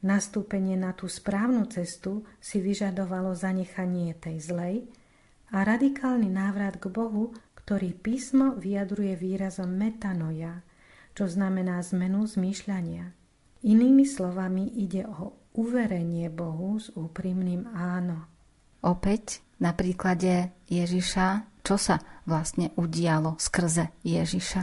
Nastúpenie 0.03 0.75
na 0.75 0.90
tú 0.90 1.07
správnu 1.07 1.71
cestu 1.71 2.27
si 2.42 2.59
vyžadovalo 2.59 3.38
zanechanie 3.38 4.18
tej 4.18 4.42
zlej 4.42 4.77
a 5.55 5.62
radikálny 5.62 6.27
návrat 6.27 6.83
k 6.83 6.90
Bohu, 6.90 7.31
ktorý 7.55 7.95
písmo 7.95 8.59
vyjadruje 8.59 9.14
výrazom 9.14 9.71
metanoja, 9.71 10.66
čo 11.14 11.31
znamená 11.31 11.79
zmenu 11.95 12.27
zmýšľania. 12.27 13.14
Inými 13.62 14.03
slovami 14.03 14.75
ide 14.83 15.07
o 15.07 15.38
uverenie 15.55 16.27
Bohu 16.27 16.83
s 16.83 16.90
úprimným 16.90 17.71
áno. 17.71 18.27
Opäť 18.83 19.47
na 19.62 19.71
príklade 19.71 20.51
Ježiša 20.66 21.51
čo 21.62 21.79
sa 21.79 22.03
vlastne 22.27 22.75
udialo 22.75 23.38
skrze 23.38 23.94
Ježiša. 24.03 24.62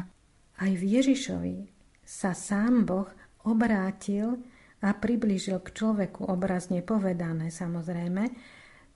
Aj 0.60 0.72
v 0.76 0.84
Ježišovi 0.84 1.58
sa 2.04 2.36
sám 2.36 2.84
Boh 2.84 3.08
obrátil 3.48 4.44
a 4.84 4.96
priblížil 4.96 5.60
k 5.64 5.76
človeku, 5.76 6.28
obrazne 6.28 6.84
povedané 6.84 7.52
samozrejme. 7.52 8.32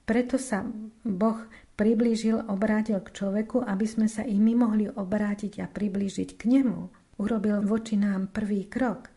Preto 0.04 0.36
sa 0.36 0.68
Boh 1.04 1.40
priblížil, 1.80 2.52
obrátil 2.52 3.00
k 3.00 3.10
človeku, 3.16 3.64
aby 3.64 3.88
sme 3.88 4.08
sa 4.12 4.28
i 4.28 4.36
my 4.36 4.54
mohli 4.56 4.86
obrátiť 4.92 5.64
a 5.64 5.68
priblížiť 5.72 6.36
k 6.36 6.44
nemu. 6.60 6.92
Urobil 7.20 7.64
voči 7.64 7.96
nám 7.96 8.32
prvý 8.36 8.68
krok. 8.68 9.08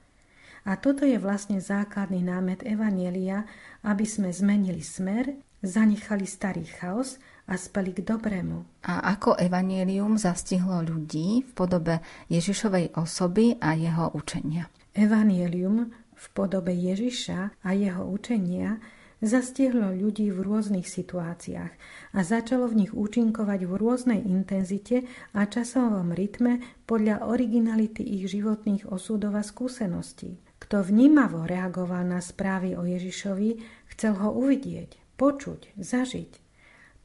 A 0.66 0.74
toto 0.78 1.06
je 1.06 1.18
vlastne 1.18 1.62
základný 1.62 2.26
námet 2.26 2.66
Evanielia, 2.66 3.46
aby 3.86 4.02
sme 4.02 4.34
zmenili 4.34 4.82
smer, 4.82 5.38
zanechali 5.62 6.26
starý 6.26 6.66
chaos 6.66 7.22
a 7.46 7.54
speli 7.54 7.94
k 7.94 8.02
dobrému. 8.02 8.86
A 8.86 9.14
ako 9.14 9.38
evanielium 9.38 10.18
zastihlo 10.18 10.82
ľudí 10.82 11.46
v 11.46 11.50
podobe 11.54 12.02
Ježišovej 12.26 12.98
osoby 12.98 13.54
a 13.62 13.78
jeho 13.78 14.10
učenia? 14.14 14.66
Evanielium 14.94 15.90
v 16.16 16.26
podobe 16.34 16.74
Ježiša 16.74 17.62
a 17.62 17.68
jeho 17.76 18.02
učenia 18.08 18.82
zastihlo 19.24 19.96
ľudí 19.96 20.28
v 20.28 20.44
rôznych 20.44 20.84
situáciách 20.84 21.72
a 22.12 22.18
začalo 22.20 22.68
v 22.68 22.84
nich 22.84 22.92
účinkovať 22.92 23.60
v 23.64 23.72
rôznej 23.76 24.20
intenzite 24.24 25.08
a 25.32 25.48
časovom 25.48 26.12
rytme 26.12 26.60
podľa 26.84 27.24
originality 27.24 28.04
ich 28.04 28.28
životných 28.28 28.88
osudov 28.88 29.36
a 29.36 29.44
skúseností. 29.44 30.36
Kto 30.56 30.82
vnímavo 30.82 31.44
reagoval 31.44 32.04
na 32.04 32.20
správy 32.20 32.74
o 32.76 32.84
Ježišovi, 32.84 33.50
chcel 33.92 34.16
ho 34.18 34.32
uvidieť, 34.34 34.96
počuť, 35.20 35.76
zažiť. 35.76 36.45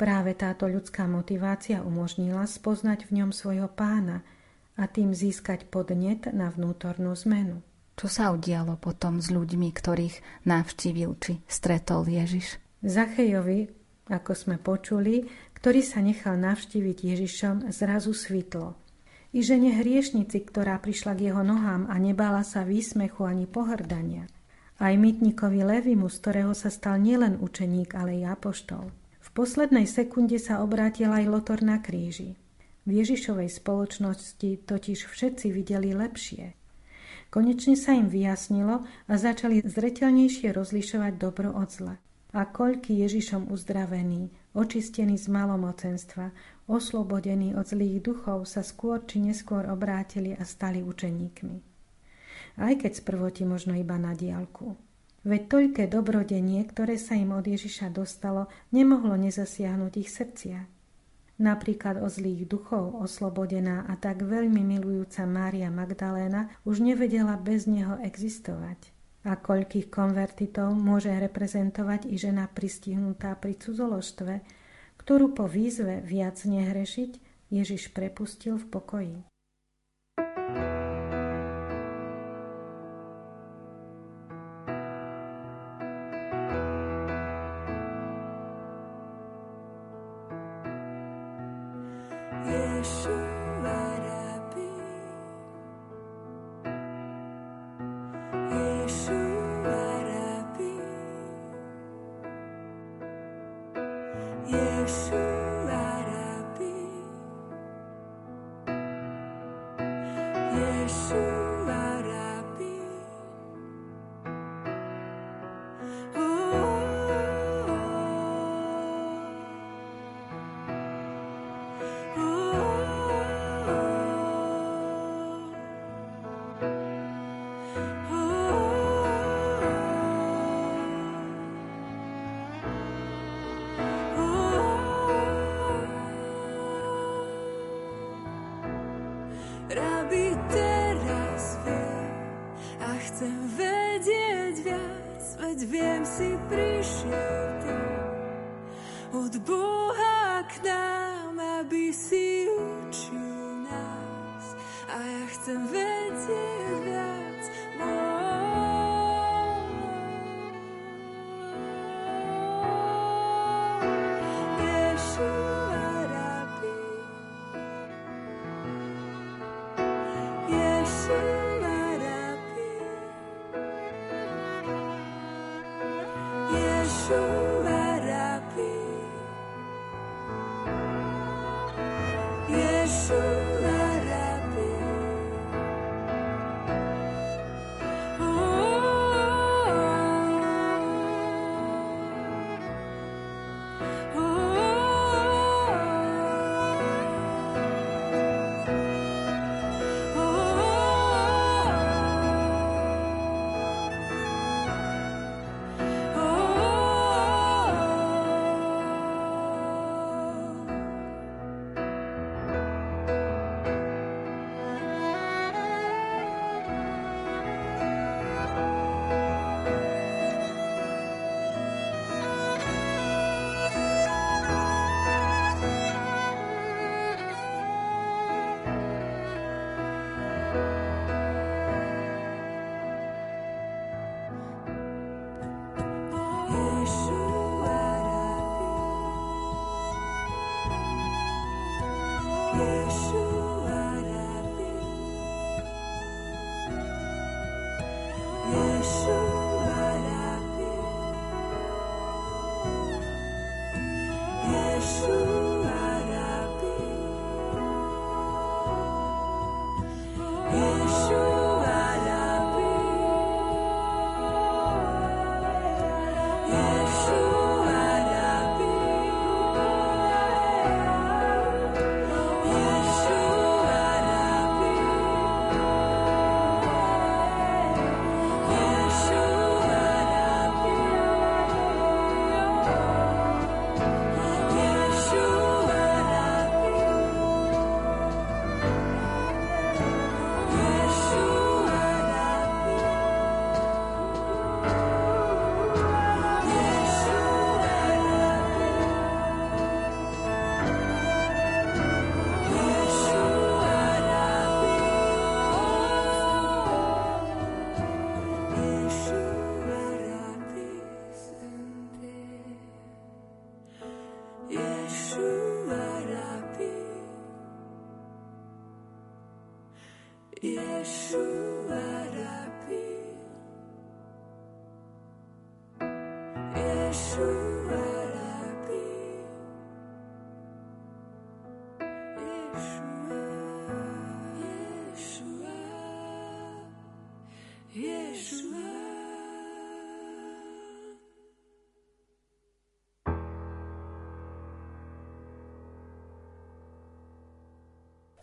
Práve 0.02 0.34
táto 0.34 0.66
ľudská 0.66 1.06
motivácia 1.06 1.86
umožnila 1.86 2.50
spoznať 2.50 3.06
v 3.06 3.22
ňom 3.22 3.30
svojho 3.30 3.70
pána 3.70 4.26
a 4.74 4.90
tým 4.90 5.14
získať 5.14 5.70
podnet 5.70 6.26
na 6.34 6.50
vnútornú 6.50 7.14
zmenu. 7.22 7.62
Čo 8.02 8.10
sa 8.10 8.34
udialo 8.34 8.82
potom 8.82 9.22
s 9.22 9.30
ľuďmi, 9.30 9.70
ktorých 9.70 10.50
navštívil 10.50 11.12
či 11.22 11.46
stretol 11.46 12.10
Ježiš? 12.10 12.58
Zachejovi, 12.82 13.70
ako 14.10 14.34
sme 14.34 14.58
počuli, 14.58 15.30
ktorý 15.54 15.86
sa 15.86 16.02
nechal 16.02 16.34
navštíviť 16.34 16.98
Ježišom, 16.98 17.70
zrazu 17.70 18.18
svitlo. 18.18 18.74
I 19.38 19.46
žene 19.46 19.78
hriešnici, 19.86 20.42
ktorá 20.50 20.82
prišla 20.82 21.14
k 21.14 21.30
jeho 21.30 21.46
nohám 21.46 21.86
a 21.86 22.02
nebala 22.02 22.42
sa 22.42 22.66
výsmechu 22.66 23.22
ani 23.30 23.46
pohrdania. 23.46 24.26
Aj 24.82 24.98
mytníkovi 24.98 25.62
Levimu, 25.62 26.10
z 26.10 26.18
ktorého 26.26 26.58
sa 26.58 26.74
stal 26.74 26.98
nielen 26.98 27.38
učeník, 27.38 27.94
ale 27.94 28.18
i 28.18 28.26
apoštol. 28.26 29.01
Poslednej 29.32 29.88
sekunde 29.88 30.36
sa 30.44 30.60
obrátil 30.60 31.08
aj 31.08 31.24
Lotor 31.32 31.64
na 31.64 31.80
kríži. 31.80 32.36
V 32.84 33.00
Ježišovej 33.00 33.48
spoločnosti 33.48 34.68
totiž 34.68 35.08
všetci 35.08 35.56
videli 35.56 35.96
lepšie. 35.96 36.52
Konečne 37.32 37.80
sa 37.80 37.96
im 37.96 38.12
vyjasnilo 38.12 38.84
a 38.84 39.14
začali 39.16 39.64
zretelnejšie 39.64 40.52
rozlišovať 40.52 41.14
dobro 41.16 41.56
od 41.56 41.70
zla. 41.72 41.96
A 42.36 42.44
koľky 42.44 43.00
Ježišom 43.08 43.48
uzdravení, 43.48 44.28
očistení 44.52 45.16
z 45.16 45.32
malomocenstva, 45.32 46.36
oslobodení 46.68 47.56
od 47.56 47.72
zlých 47.72 48.04
duchov 48.04 48.52
sa 48.52 48.68
skôr 48.68 49.00
či 49.08 49.24
neskôr 49.24 49.64
obrátili 49.72 50.36
a 50.36 50.44
stali 50.44 50.84
učeníkmi. 50.84 51.56
Aj 52.60 52.74
keď 52.76 53.00
sprvoti 53.00 53.48
možno 53.48 53.80
iba 53.80 53.96
na 53.96 54.12
diálku. 54.12 54.91
Veď 55.22 55.42
toľké 55.54 55.84
dobrodenie, 55.86 56.66
ktoré 56.66 56.98
sa 56.98 57.14
im 57.14 57.30
od 57.38 57.46
Ježiša 57.46 57.94
dostalo, 57.94 58.50
nemohlo 58.74 59.14
nezasiahnuť 59.22 59.94
ich 60.02 60.10
srdcia. 60.10 60.66
Napríklad 61.42 62.02
o 62.02 62.10
zlých 62.10 62.46
duchov 62.50 62.98
oslobodená 63.02 63.86
a 63.90 63.98
tak 63.98 64.26
veľmi 64.26 64.62
milujúca 64.62 65.26
Mária 65.26 65.70
Magdaléna 65.70 66.54
už 66.66 66.82
nevedela 66.86 67.38
bez 67.38 67.66
neho 67.66 67.98
existovať. 68.02 68.94
A 69.22 69.38
koľkých 69.38 69.94
konvertitov 69.94 70.74
môže 70.74 71.14
reprezentovať 71.14 72.10
i 72.10 72.18
žena 72.18 72.50
pristihnutá 72.50 73.38
pri 73.38 73.58
cudzoložstve, 73.58 74.34
ktorú 75.02 75.38
po 75.38 75.46
výzve 75.46 76.02
viac 76.02 76.42
nehrešiť 76.42 77.12
Ježiš 77.54 77.94
prepustil 77.94 78.58
v 78.58 78.66
pokoji. 78.70 79.31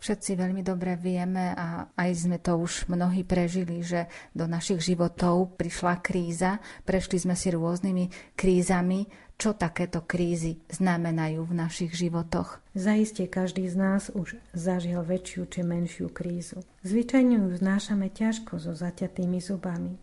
Všetci 0.09 0.41
veľmi 0.41 0.65
dobre 0.65 0.97
vieme 0.97 1.53
a 1.53 1.85
aj 1.93 2.25
sme 2.25 2.41
to 2.41 2.57
už 2.57 2.89
mnohí 2.89 3.21
prežili, 3.21 3.85
že 3.85 4.09
do 4.33 4.49
našich 4.49 4.81
životov 4.81 5.53
prišla 5.53 6.01
kríza, 6.01 6.57
prešli 6.81 7.21
sme 7.21 7.37
si 7.37 7.53
rôznymi 7.53 8.33
krízami. 8.33 9.05
Čo 9.37 9.53
takéto 9.53 10.01
krízy 10.09 10.65
znamenajú 10.73 11.45
v 11.45 11.53
našich 11.53 11.93
životoch? 11.93 12.57
Zaiste 12.73 13.29
každý 13.29 13.69
z 13.69 13.77
nás 13.77 14.09
už 14.09 14.41
zažil 14.49 14.97
väčšiu 15.05 15.45
či 15.45 15.61
menšiu 15.61 16.09
krízu. 16.09 16.65
Zvyčajne 16.81 17.45
ju 17.45 17.53
znášame 17.53 18.09
ťažko 18.09 18.57
so 18.57 18.73
zaťatými 18.73 19.37
zubami. 19.37 19.93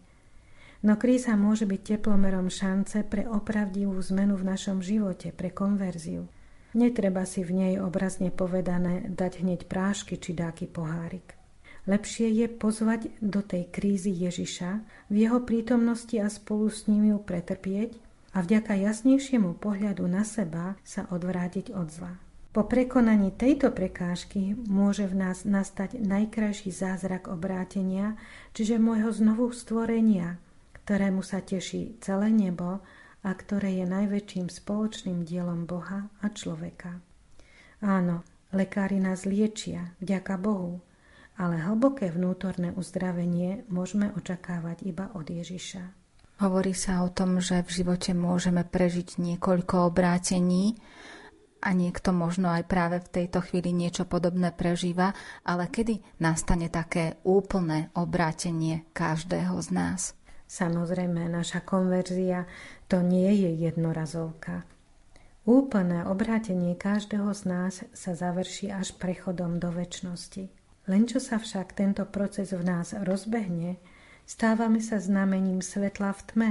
No 0.86 0.94
kríza 0.94 1.34
môže 1.34 1.66
byť 1.66 1.98
teplomerom 1.98 2.46
šance 2.46 3.02
pre 3.02 3.26
opravdivú 3.26 3.98
zmenu 4.14 4.38
v 4.38 4.54
našom 4.54 4.78
živote, 4.86 5.34
pre 5.34 5.50
konverziu. 5.50 6.30
Netreba 6.76 7.24
si 7.24 7.40
v 7.40 7.56
nej 7.56 7.74
obrazne 7.80 8.28
povedané 8.28 9.08
dať 9.08 9.40
hneď 9.40 9.64
prášky 9.64 10.20
či 10.20 10.36
dáky 10.36 10.68
pohárik. 10.68 11.32
Lepšie 11.88 12.28
je 12.28 12.46
pozvať 12.52 13.08
do 13.24 13.40
tej 13.40 13.72
krízy 13.72 14.12
Ježiša, 14.12 14.84
v 15.08 15.16
jeho 15.16 15.40
prítomnosti 15.40 16.12
a 16.20 16.28
spolu 16.28 16.68
s 16.68 16.84
ním 16.84 17.16
ju 17.16 17.18
pretrpieť 17.24 17.96
a 18.36 18.44
vďaka 18.44 18.76
jasnejšiemu 18.76 19.56
pohľadu 19.56 20.04
na 20.04 20.20
seba 20.26 20.76
sa 20.84 21.08
odvrátiť 21.08 21.72
od 21.72 21.88
zla. 21.88 22.12
Po 22.52 22.68
prekonaní 22.68 23.32
tejto 23.32 23.72
prekážky 23.72 24.52
môže 24.68 25.08
v 25.08 25.16
nás 25.16 25.48
nastať 25.48 25.96
najkrajší 25.96 26.72
zázrak 26.76 27.32
obrátenia, 27.32 28.20
čiže 28.52 28.76
môjho 28.76 29.12
znovu 29.16 29.48
stvorenia, 29.52 30.36
ktorému 30.84 31.24
sa 31.24 31.40
teší 31.40 31.96
celé 32.04 32.28
nebo 32.28 32.84
a 33.26 33.30
ktoré 33.34 33.82
je 33.82 33.86
najväčším 33.90 34.46
spoločným 34.46 35.26
dielom 35.26 35.66
Boha 35.66 36.06
a 36.22 36.26
človeka. 36.30 37.02
Áno, 37.82 38.22
lekári 38.54 39.02
nás 39.02 39.26
liečia, 39.26 39.98
vďaka 39.98 40.38
Bohu, 40.38 40.78
ale 41.34 41.58
hlboké 41.58 42.08
vnútorné 42.14 42.70
uzdravenie 42.72 43.66
môžeme 43.66 44.14
očakávať 44.14 44.86
iba 44.86 45.10
od 45.18 45.26
Ježiša. 45.26 46.06
Hovorí 46.40 46.72
sa 46.76 47.02
o 47.02 47.10
tom, 47.10 47.42
že 47.42 47.64
v 47.66 47.82
živote 47.82 48.12
môžeme 48.14 48.62
prežiť 48.62 49.18
niekoľko 49.18 49.88
obrátení 49.88 50.76
a 51.64 51.72
niekto 51.72 52.12
možno 52.12 52.52
aj 52.52 52.68
práve 52.68 53.00
v 53.00 53.08
tejto 53.08 53.40
chvíli 53.42 53.72
niečo 53.72 54.04
podobné 54.04 54.52
prežíva, 54.52 55.16
ale 55.44 55.68
kedy 55.68 56.20
nastane 56.20 56.68
také 56.68 57.18
úplné 57.24 57.88
obrátenie 57.96 58.84
každého 58.92 59.56
z 59.64 59.68
nás? 59.72 60.15
Samozrejme, 60.46 61.26
naša 61.26 61.58
konverzia 61.66 62.46
to 62.86 63.02
nie 63.02 63.34
je 63.34 63.50
jednorazovka. 63.66 64.62
Úplné 65.46 66.06
obrátenie 66.06 66.74
každého 66.78 67.30
z 67.34 67.42
nás 67.46 67.74
sa 67.94 68.12
završí 68.14 68.70
až 68.70 68.94
prechodom 68.98 69.58
do 69.58 69.70
väčšnosti. 69.74 70.50
Len 70.86 71.02
čo 71.06 71.18
sa 71.18 71.42
však 71.42 71.74
tento 71.74 72.06
proces 72.06 72.54
v 72.54 72.62
nás 72.62 72.94
rozbehne, 72.94 73.78
stávame 74.22 74.78
sa 74.78 75.02
znamením 75.02 75.62
svetla 75.62 76.14
v 76.14 76.22
tme 76.30 76.50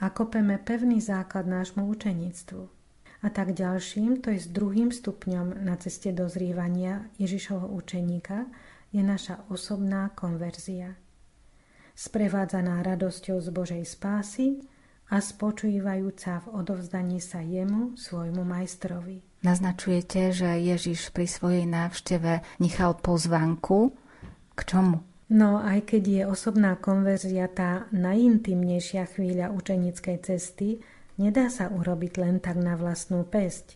a 0.00 0.08
kopeme 0.12 0.56
pevný 0.56 1.00
základ 1.00 1.44
nášmu 1.44 1.84
učenictvu. 1.88 2.68
A 3.24 3.28
tak 3.32 3.56
ďalším, 3.56 4.20
to 4.20 4.32
je 4.32 4.40
s 4.44 4.48
druhým 4.48 4.92
stupňom 4.92 5.64
na 5.64 5.76
ceste 5.80 6.12
dozrývania 6.12 7.08
Ježišovho 7.20 7.68
učeníka, 7.68 8.48
je 8.92 9.00
naša 9.00 9.44
osobná 9.48 10.12
konverzia 10.12 10.96
sprevádzaná 11.96 12.84
radosťou 12.84 13.40
z 13.40 13.48
Božej 13.48 13.84
spásy 13.88 14.60
a 15.08 15.24
spočívajúca 15.24 16.44
v 16.44 16.60
odovzdaní 16.60 17.24
sa 17.24 17.40
jemu, 17.40 17.96
svojmu 17.96 18.44
majstrovi. 18.44 19.24
Naznačujete, 19.40 20.34
že 20.36 20.60
Ježiš 20.60 21.14
pri 21.16 21.24
svojej 21.24 21.64
návšteve 21.64 22.44
nechal 22.60 22.98
pozvanku. 23.00 23.96
K 24.52 24.60
čomu? 24.68 25.00
No 25.26 25.58
aj 25.58 25.90
keď 25.90 26.02
je 26.06 26.22
osobná 26.28 26.78
konverzia 26.78 27.50
tá 27.50 27.90
najintimnejšia 27.90 29.10
chvíľa 29.10 29.50
učenickej 29.50 30.22
cesty, 30.22 30.84
nedá 31.18 31.50
sa 31.50 31.66
urobiť 31.66 32.12
len 32.22 32.36
tak 32.38 32.60
na 32.60 32.78
vlastnú 32.78 33.26
pesť. 33.26 33.74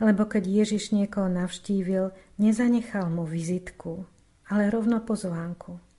Lebo 0.00 0.24
keď 0.24 0.48
Ježiš 0.48 0.96
niekoho 0.96 1.28
navštívil, 1.28 2.16
nezanechal 2.40 3.12
mu 3.12 3.28
vizitku, 3.28 4.08
ale 4.48 4.72
rovno 4.72 5.04
pozvánku. 5.04 5.89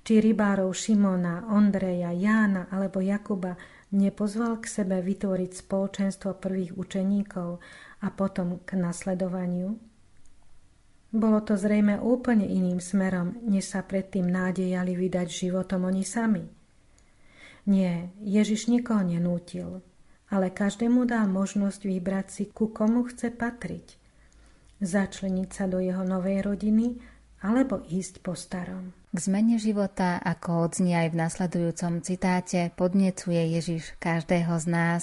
Či 0.00 0.18
rybárov 0.18 0.72
Šimona, 0.72 1.46
Ondreja, 1.52 2.10
Jána 2.10 2.66
alebo 2.72 3.04
Jakuba 3.04 3.54
nepozval 3.92 4.58
k 4.62 4.66
sebe 4.66 4.98
vytvoriť 5.04 5.50
spoločenstvo 5.60 6.40
prvých 6.40 6.74
učeníkov 6.74 7.60
a 8.00 8.06
potom 8.08 8.64
k 8.64 8.80
nasledovaniu? 8.80 9.76
Bolo 11.10 11.42
to 11.42 11.58
zrejme 11.58 11.98
úplne 11.98 12.46
iným 12.46 12.78
smerom, 12.78 13.42
než 13.42 13.74
sa 13.74 13.82
predtým 13.82 14.30
nádejali 14.30 14.94
vydať 14.94 15.26
životom 15.26 15.90
oni 15.90 16.06
sami. 16.06 16.46
Nie, 17.66 18.14
Ježiš 18.22 18.70
nikoho 18.70 19.02
nenútil, 19.02 19.82
ale 20.30 20.54
každému 20.54 21.04
dal 21.10 21.26
možnosť 21.26 21.82
vybrať 21.82 22.26
si, 22.30 22.44
ku 22.46 22.70
komu 22.70 23.04
chce 23.10 23.34
patriť. 23.34 23.98
Začleniť 24.80 25.50
sa 25.50 25.66
do 25.66 25.82
jeho 25.82 26.06
novej 26.06 26.46
rodiny 26.46 26.96
alebo 27.40 27.80
ísť 27.88 28.20
po 28.20 28.36
starom. 28.36 28.92
K 29.10 29.18
zmene 29.18 29.58
života, 29.58 30.20
ako 30.22 30.70
odznie 30.70 30.94
aj 30.94 31.08
v 31.10 31.18
nasledujúcom 31.18 31.92
citáte, 32.04 32.70
podnecuje 32.76 33.58
Ježiš 33.58 33.96
každého 33.98 34.54
z 34.60 34.66
nás. 34.70 35.02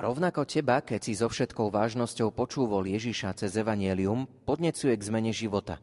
Rovnako 0.00 0.48
teba, 0.48 0.80
keď 0.80 1.00
si 1.04 1.12
so 1.12 1.28
všetkou 1.28 1.68
vážnosťou 1.68 2.32
počúvol 2.32 2.88
Ježiša 2.88 3.36
cez 3.36 3.52
Evangelium, 3.58 4.24
podnecuje 4.48 4.96
k 4.96 5.06
zmene 5.12 5.28
života. 5.28 5.76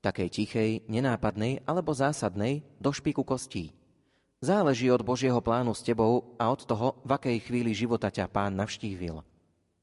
Takej 0.00 0.28
tichej, 0.32 0.70
nenápadnej 0.88 1.60
alebo 1.68 1.92
zásadnej 1.92 2.64
do 2.80 2.88
špiku 2.88 3.20
kostí. 3.20 3.76
Záleží 4.40 4.88
od 4.88 5.04
Božieho 5.04 5.44
plánu 5.44 5.76
s 5.76 5.84
tebou 5.84 6.32
a 6.40 6.48
od 6.48 6.64
toho, 6.64 6.96
v 7.04 7.20
akej 7.20 7.36
chvíli 7.44 7.76
života 7.76 8.08
ťa 8.08 8.32
pán 8.32 8.56
navštívil. 8.56 9.20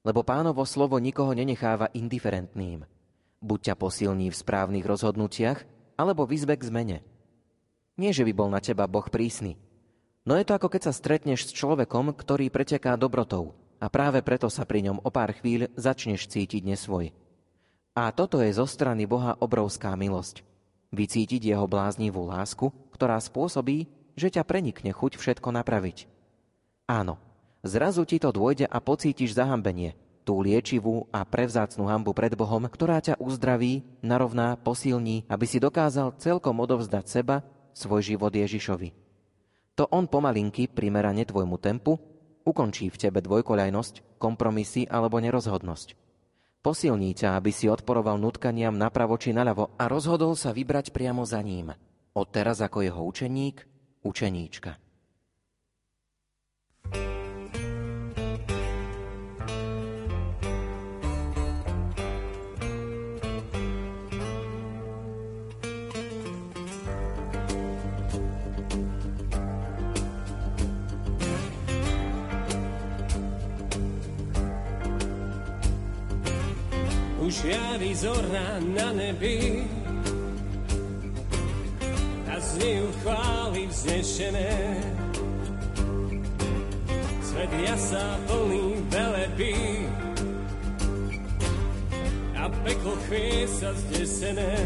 Lebo 0.02 0.26
pánovo 0.26 0.66
slovo 0.66 0.98
nikoho 0.98 1.38
nenecháva 1.38 1.94
indiferentným. 1.94 2.97
Buď 3.42 3.72
ťa 3.72 3.76
posilní 3.78 4.34
v 4.34 4.40
správnych 4.40 4.86
rozhodnutiach, 4.86 5.64
alebo 5.98 6.26
vyzve 6.26 6.58
k 6.58 6.68
zmene. 6.68 6.98
Nie, 7.98 8.14
že 8.14 8.26
by 8.26 8.34
bol 8.34 8.50
na 8.50 8.62
teba 8.62 8.86
Boh 8.86 9.06
prísny, 9.10 9.58
no 10.26 10.38
je 10.38 10.46
to 10.46 10.54
ako 10.54 10.70
keď 10.70 10.90
sa 10.90 10.94
stretneš 10.94 11.50
s 11.50 11.56
človekom, 11.58 12.14
ktorý 12.14 12.54
preteká 12.54 12.94
dobrotou, 12.98 13.58
a 13.78 13.90
práve 13.90 14.22
preto 14.26 14.50
sa 14.50 14.66
pri 14.66 14.90
ňom 14.90 15.02
o 15.02 15.10
pár 15.10 15.34
chvíľ 15.38 15.70
začneš 15.78 16.30
cítiť 16.30 16.66
nesvoj. 16.66 17.14
A 17.98 18.14
toto 18.14 18.42
je 18.42 18.54
zo 18.54 18.70
strany 18.70 19.10
Boha 19.10 19.34
obrovská 19.42 19.98
milosť. 19.98 20.46
Vycítiť 20.94 21.42
jeho 21.50 21.66
bláznivú 21.66 22.30
lásku, 22.30 22.70
ktorá 22.94 23.18
spôsobí, 23.18 23.90
že 24.14 24.30
ťa 24.34 24.46
prenikne 24.46 24.94
chuť 24.94 25.18
všetko 25.18 25.50
napraviť. 25.54 26.06
Áno, 26.86 27.18
zrazu 27.66 28.06
ti 28.06 28.22
to 28.22 28.30
dôjde 28.30 28.70
a 28.70 28.78
pocítiš 28.78 29.34
zahambenie, 29.34 29.98
tú 30.28 30.44
liečivú 30.44 31.08
a 31.16 31.24
prevzácnú 31.24 31.88
hambu 31.88 32.12
pred 32.12 32.36
Bohom, 32.36 32.68
ktorá 32.68 33.00
ťa 33.00 33.16
uzdraví, 33.24 33.88
narovná, 34.04 34.60
posilní, 34.60 35.24
aby 35.32 35.48
si 35.48 35.64
dokázal 35.64 36.20
celkom 36.20 36.60
odovzdať 36.60 37.08
seba, 37.08 37.48
svoj 37.72 38.04
život 38.04 38.36
Ježišovi. 38.36 38.92
To 39.80 39.88
on 39.88 40.12
pomalinky, 40.12 40.68
primerane 40.68 41.24
tvojmu 41.24 41.56
tempu, 41.64 41.96
Ukončí 42.48 42.88
v 42.88 42.96
tebe 42.96 43.20
dvojkoľajnosť, 43.20 44.16
kompromisy 44.24 44.88
alebo 44.88 45.20
nerozhodnosť. 45.20 46.00
Posilní 46.64 47.12
ťa, 47.12 47.36
aby 47.36 47.52
si 47.52 47.68
odporoval 47.68 48.16
nutkaniam 48.16 48.72
napravo 48.72 49.20
či 49.20 49.36
naľavo 49.36 49.76
a 49.76 49.92
rozhodol 49.92 50.32
sa 50.40 50.56
vybrať 50.56 50.96
priamo 50.96 51.28
za 51.28 51.44
ním. 51.44 51.76
Od 52.16 52.28
teraz 52.32 52.64
ako 52.64 52.88
jeho 52.88 53.04
učeník, 53.04 53.68
učeníčka. 54.08 54.80
už 56.88 57.27
javí 77.44 77.96
zora 77.96 78.58
na 78.62 78.94
nebi 78.94 79.66
a 82.26 82.36
znejú 82.40 82.90
chvály 83.04 83.68
vznešené. 83.70 84.54
Svet 87.22 87.52
sa 87.78 88.18
plný 88.26 88.82
veleby 88.90 89.56
a 92.34 92.50
peklo 92.66 92.98
chvie 93.06 93.46
sa 93.46 93.74
zdesené. 93.76 94.58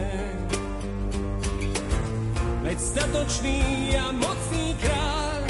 Veď 2.63 2.77
statočný 2.77 3.59
a 3.99 4.15
mocný 4.15 4.67
kráľ 4.79 5.41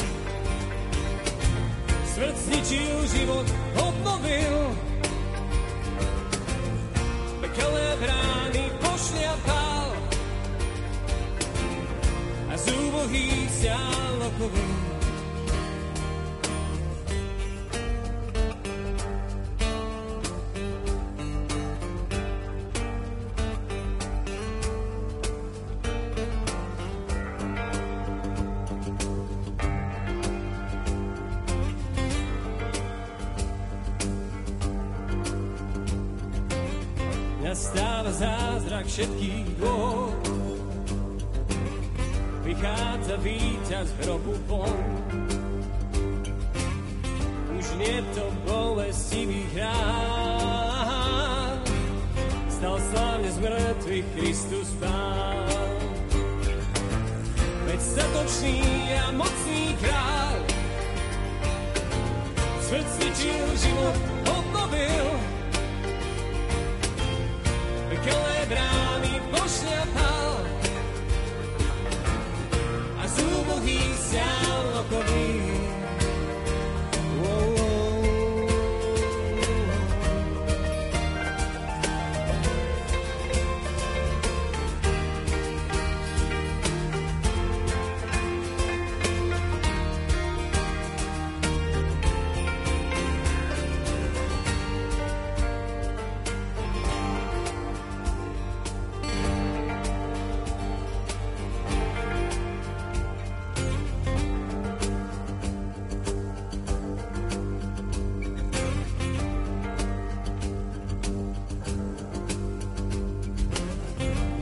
smrť 2.12 2.36
zničil, 2.38 2.98
život 3.14 3.48
obnovil 3.78 4.91
brány 8.02 8.66
pošliapal 8.82 9.90
a 12.50 12.54
z 12.58 12.66
úbohých 12.74 13.50
sial 13.54 14.18
okovil. 14.26 14.91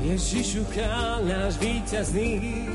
Ježišu 0.09 0.65
kráľ 0.73 1.21
náš 1.21 1.61
víťazný, 1.61 2.65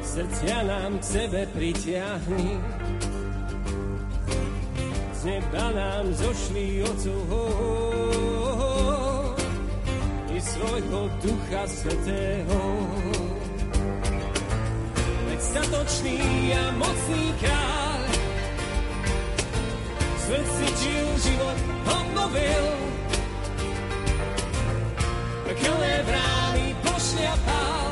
srdcia 0.00 0.64
nám 0.64 0.96
k 0.96 1.04
sebe 1.04 1.44
pritiahni. 1.52 2.56
Z 5.12 5.20
neba 5.28 5.76
nám 5.76 6.08
zošli 6.16 6.80
Otcovho 6.88 7.44
i 10.32 10.40
svojho 10.40 11.12
Ducha 11.20 11.68
Svetého. 11.68 12.60
Veď 15.28 15.40
statočný 15.44 16.16
a 16.56 16.64
mocný 16.80 17.24
kráľ 17.44 18.00
srdci 20.16 20.66
žil 20.80 21.08
život 21.28 21.58
obnovil. 21.84 22.89
Krvé 25.70 26.02
brány 26.02 26.74
pošliapal 26.82 27.86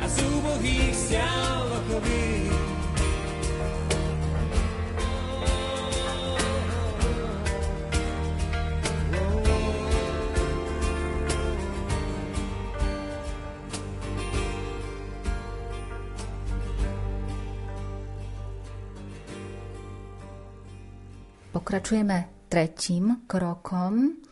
a 0.00 0.04
z 0.08 0.16
úbohých 0.24 0.96
stiaľ 0.96 1.68
okových 1.68 2.56
Pokračujeme 21.52 22.48
tretím 22.48 23.28
krokom 23.28 24.24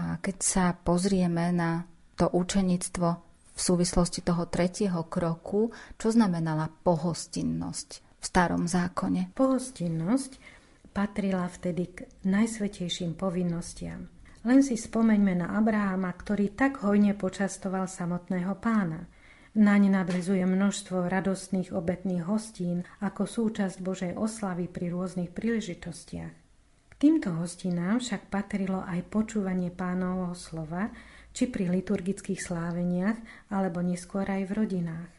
a 0.00 0.16
keď 0.16 0.36
sa 0.40 0.64
pozrieme 0.72 1.52
na 1.52 1.84
to 2.16 2.32
učenictvo 2.32 3.08
v 3.52 3.60
súvislosti 3.60 4.24
toho 4.24 4.48
tretieho 4.48 5.04
kroku, 5.04 5.68
čo 6.00 6.08
znamenala 6.08 6.72
pohostinnosť 6.72 7.88
v 8.16 8.24
starom 8.24 8.64
zákone? 8.64 9.36
Pohostinnosť 9.36 10.40
patrila 10.96 11.44
vtedy 11.52 11.92
k 11.92 12.08
najsvetejším 12.24 13.12
povinnostiam. 13.12 14.08
Len 14.40 14.64
si 14.64 14.80
spomeňme 14.80 15.44
na 15.44 15.52
Abrahama, 15.52 16.08
ktorý 16.16 16.56
tak 16.56 16.80
hojne 16.80 17.12
počastoval 17.12 17.84
samotného 17.84 18.56
pána. 18.56 19.04
Naň 19.52 20.00
nadvezuje 20.00 20.40
množstvo 20.48 21.12
radostných 21.12 21.76
obetných 21.76 22.24
hostín 22.24 22.88
ako 23.04 23.28
súčasť 23.28 23.76
Božej 23.84 24.12
oslavy 24.16 24.64
pri 24.64 24.96
rôznych 24.96 25.36
príležitostiach. 25.36 26.39
Týmto 27.00 27.32
hostinám 27.32 27.96
však 27.96 28.28
patrilo 28.28 28.84
aj 28.84 29.08
počúvanie 29.08 29.72
pánovho 29.72 30.36
slova, 30.36 30.92
či 31.32 31.48
pri 31.48 31.72
liturgických 31.72 32.36
sláveniach, 32.36 33.16
alebo 33.48 33.80
neskôr 33.80 34.28
aj 34.28 34.44
v 34.44 34.52
rodinách. 34.52 35.12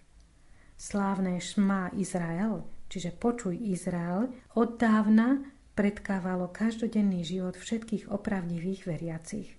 Slávne 0.78 1.42
Šma 1.42 1.90
Izrael, 1.98 2.62
čiže 2.86 3.18
počuj 3.18 3.58
Izrael, 3.58 4.30
od 4.54 4.78
dávna 4.78 5.42
predkávalo 5.74 6.54
každodenný 6.54 7.26
život 7.26 7.58
všetkých 7.58 8.14
opravdivých 8.14 8.86
veriacich. 8.86 9.50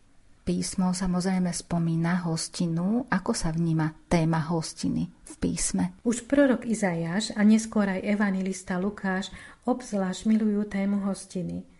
Písmo 0.46 0.94
samozrejme 0.94 1.50
spomína 1.50 2.22
hostinu. 2.30 3.02
Ako 3.10 3.34
sa 3.34 3.50
vníma 3.50 3.98
téma 4.06 4.46
hostiny 4.46 5.10
v 5.10 5.34
písme? 5.42 5.98
Už 6.06 6.22
prorok 6.30 6.70
Izajáš 6.70 7.34
a 7.34 7.42
neskôr 7.42 7.90
aj 7.90 8.06
evangelista 8.06 8.78
Lukáš 8.78 9.34
obzvlášť 9.66 10.30
milujú 10.30 10.70
tému 10.70 11.02
hostiny– 11.02 11.66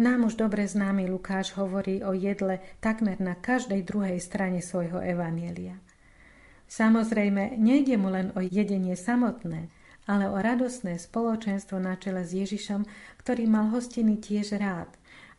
nám 0.00 0.32
už 0.32 0.40
dobre 0.40 0.64
známy 0.64 1.12
Lukáš 1.12 1.52
hovorí 1.60 2.00
o 2.00 2.16
jedle 2.16 2.64
takmer 2.80 3.20
na 3.20 3.36
každej 3.36 3.84
druhej 3.84 4.16
strane 4.16 4.64
svojho 4.64 4.96
evanielia. 5.04 5.76
Samozrejme, 6.70 7.60
nejde 7.60 8.00
mu 8.00 8.08
len 8.08 8.32
o 8.32 8.40
jedenie 8.40 8.96
samotné, 8.96 9.68
ale 10.08 10.24
o 10.32 10.40
radosné 10.40 10.96
spoločenstvo 10.96 11.76
na 11.76 12.00
čele 12.00 12.24
s 12.24 12.32
Ježišom, 12.32 12.88
ktorý 13.20 13.44
mal 13.44 13.68
hostiny 13.68 14.16
tiež 14.16 14.56
rád, 14.56 14.88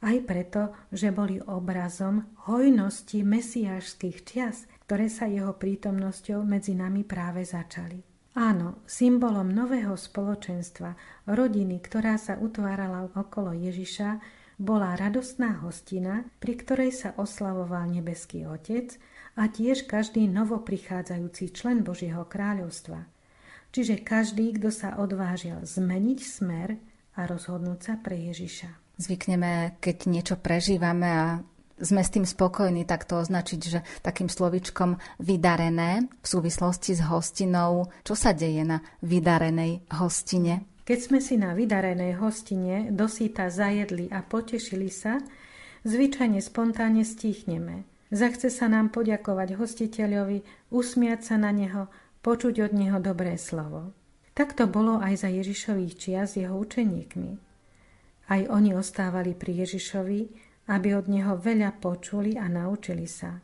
aj 0.02 0.18
preto, 0.26 0.74
že 0.94 1.14
boli 1.14 1.38
obrazom 1.42 2.26
hojnosti 2.50 3.22
mesiášských 3.22 4.18
čias, 4.26 4.66
ktoré 4.86 5.08
sa 5.10 5.30
jeho 5.30 5.54
prítomnosťou 5.58 6.42
medzi 6.46 6.74
nami 6.74 7.06
práve 7.06 7.46
začali. 7.46 8.02
Áno, 8.32 8.82
symbolom 8.88 9.52
nového 9.52 9.94
spoločenstva, 10.00 10.96
rodiny, 11.28 11.84
ktorá 11.84 12.16
sa 12.16 12.40
utvárala 12.40 13.12
okolo 13.12 13.52
Ježiša, 13.52 14.41
bola 14.62 14.94
radostná 14.94 15.66
hostina, 15.66 16.22
pri 16.38 16.54
ktorej 16.62 16.94
sa 16.94 17.10
oslavoval 17.18 17.90
nebeský 17.90 18.46
Otec 18.46 18.94
a 19.34 19.50
tiež 19.50 19.90
každý 19.90 20.30
novoprichádzajúci 20.30 21.50
člen 21.50 21.82
Božieho 21.82 22.22
kráľovstva. 22.30 23.10
Čiže 23.74 24.06
každý, 24.06 24.54
kto 24.62 24.70
sa 24.70 25.02
odvážil 25.02 25.58
zmeniť 25.66 26.20
smer 26.22 26.78
a 27.18 27.26
rozhodnúť 27.26 27.80
sa 27.82 27.94
pre 27.98 28.22
Ježiša. 28.30 29.02
Zvykneme, 29.02 29.82
keď 29.82 29.98
niečo 30.06 30.36
prežívame 30.38 31.10
a 31.10 31.28
sme 31.82 32.06
s 32.06 32.14
tým 32.14 32.30
spokojní, 32.30 32.86
tak 32.86 33.10
to 33.10 33.18
označiť, 33.18 33.62
že 33.66 33.82
takým 34.06 34.30
slovičkom 34.30 35.02
vydarené 35.18 36.06
v 36.22 36.28
súvislosti 36.28 36.94
s 36.94 37.02
hostinou. 37.02 37.90
Čo 38.06 38.14
sa 38.14 38.38
deje 38.38 38.62
na 38.62 38.86
vydarenej 39.02 39.90
hostine? 39.98 40.71
Keď 40.82 40.98
sme 40.98 41.20
si 41.22 41.38
na 41.38 41.54
vydarenej 41.54 42.18
hostine 42.18 42.90
dosýta 42.90 43.54
zajedli 43.54 44.10
a 44.10 44.26
potešili 44.26 44.90
sa, 44.90 45.22
zvyčajne 45.86 46.42
spontánne 46.42 47.06
stichneme. 47.06 47.86
Zachce 48.10 48.50
sa 48.50 48.66
nám 48.68 48.90
poďakovať 48.90 49.56
hostiteľovi, 49.56 50.42
usmiať 50.74 51.22
sa 51.22 51.36
na 51.38 51.54
neho, 51.54 51.88
počuť 52.26 52.66
od 52.66 52.72
neho 52.74 52.98
dobré 52.98 53.38
slovo. 53.38 53.94
Tak 54.34 54.58
to 54.58 54.66
bolo 54.66 54.98
aj 54.98 55.22
za 55.22 55.30
Ježišových 55.30 55.94
čias 55.96 56.30
jeho 56.36 56.58
učeníkmi. 56.58 57.32
Aj 58.32 58.42
oni 58.50 58.74
ostávali 58.74 59.38
pri 59.38 59.64
Ježišovi, 59.64 60.22
aby 60.72 60.90
od 60.98 61.06
neho 61.08 61.38
veľa 61.38 61.78
počuli 61.78 62.42
a 62.42 62.50
naučili 62.50 63.06
sa. 63.06 63.38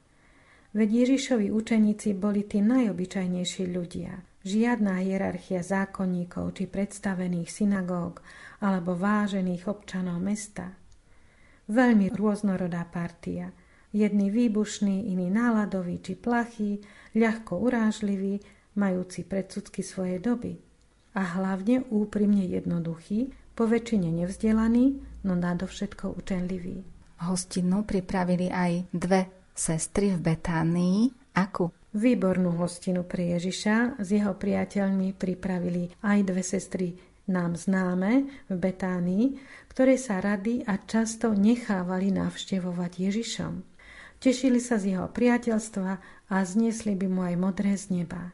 Veď 0.74 1.06
Ježišovi 1.06 1.54
učeníci 1.54 2.18
boli 2.18 2.50
tí 2.50 2.66
najobyčajnejší 2.66 3.64
ľudia– 3.72 4.14
Žiadna 4.46 5.02
hierarchia 5.02 5.66
zákonníkov 5.66 6.62
či 6.62 6.70
predstavených 6.70 7.50
synagóg 7.50 8.22
alebo 8.62 8.94
vážených 8.94 9.66
občanov 9.66 10.22
mesta. 10.22 10.78
Veľmi 11.68 12.14
rôznorodá 12.14 12.88
partia. 12.88 13.52
Jedný 13.92 14.30
výbušný, 14.30 15.10
iný 15.10 15.28
náladový 15.32 16.00
či 16.00 16.14
plachý, 16.16 16.80
ľahko 17.18 17.60
urážlivý, 17.60 18.40
majúci 18.78 19.26
predsudky 19.26 19.82
svojej 19.82 20.22
doby. 20.22 20.54
A 21.18 21.40
hlavne 21.40 21.82
úprimne 21.90 22.46
jednoduchý, 22.46 23.34
po 23.58 23.66
väčšine 23.66 24.14
nevzdelaný, 24.22 25.02
no 25.26 25.34
nadovšetko 25.34 26.14
učenlivý. 26.14 26.86
Hostinu 27.26 27.82
pripravili 27.82 28.54
aj 28.54 28.94
dve 28.94 29.50
sestry 29.58 30.14
v 30.14 30.22
Betánii. 30.22 31.00
Akú? 31.34 31.74
Výbornú 31.98 32.62
hostinu 32.62 33.02
pre 33.10 33.34
Ježiša 33.34 33.98
s 33.98 34.08
jeho 34.14 34.38
priateľmi 34.38 35.18
pripravili 35.18 35.89
aj 36.06 36.20
dve 36.30 36.45
sestry 36.45 36.93
nám 37.26 37.58
známe 37.58 38.30
v 38.45 38.54
Betánii, 38.54 39.34
ktoré 39.74 39.98
sa 39.98 40.22
rady 40.22 40.62
a 40.70 40.78
často 40.78 41.34
nechávali 41.34 42.14
navštevovať 42.14 42.91
Ježišom. 43.02 43.54
Tešili 44.22 44.62
sa 44.62 44.78
z 44.78 44.93
jeho 44.93 45.10
priateľstva 45.10 45.91
a 46.30 46.36
zniesli 46.45 46.93
by 46.93 47.08
mu 47.10 47.26
aj 47.26 47.36
modré 47.41 47.74
z 47.74 47.89
neba. 47.89 48.30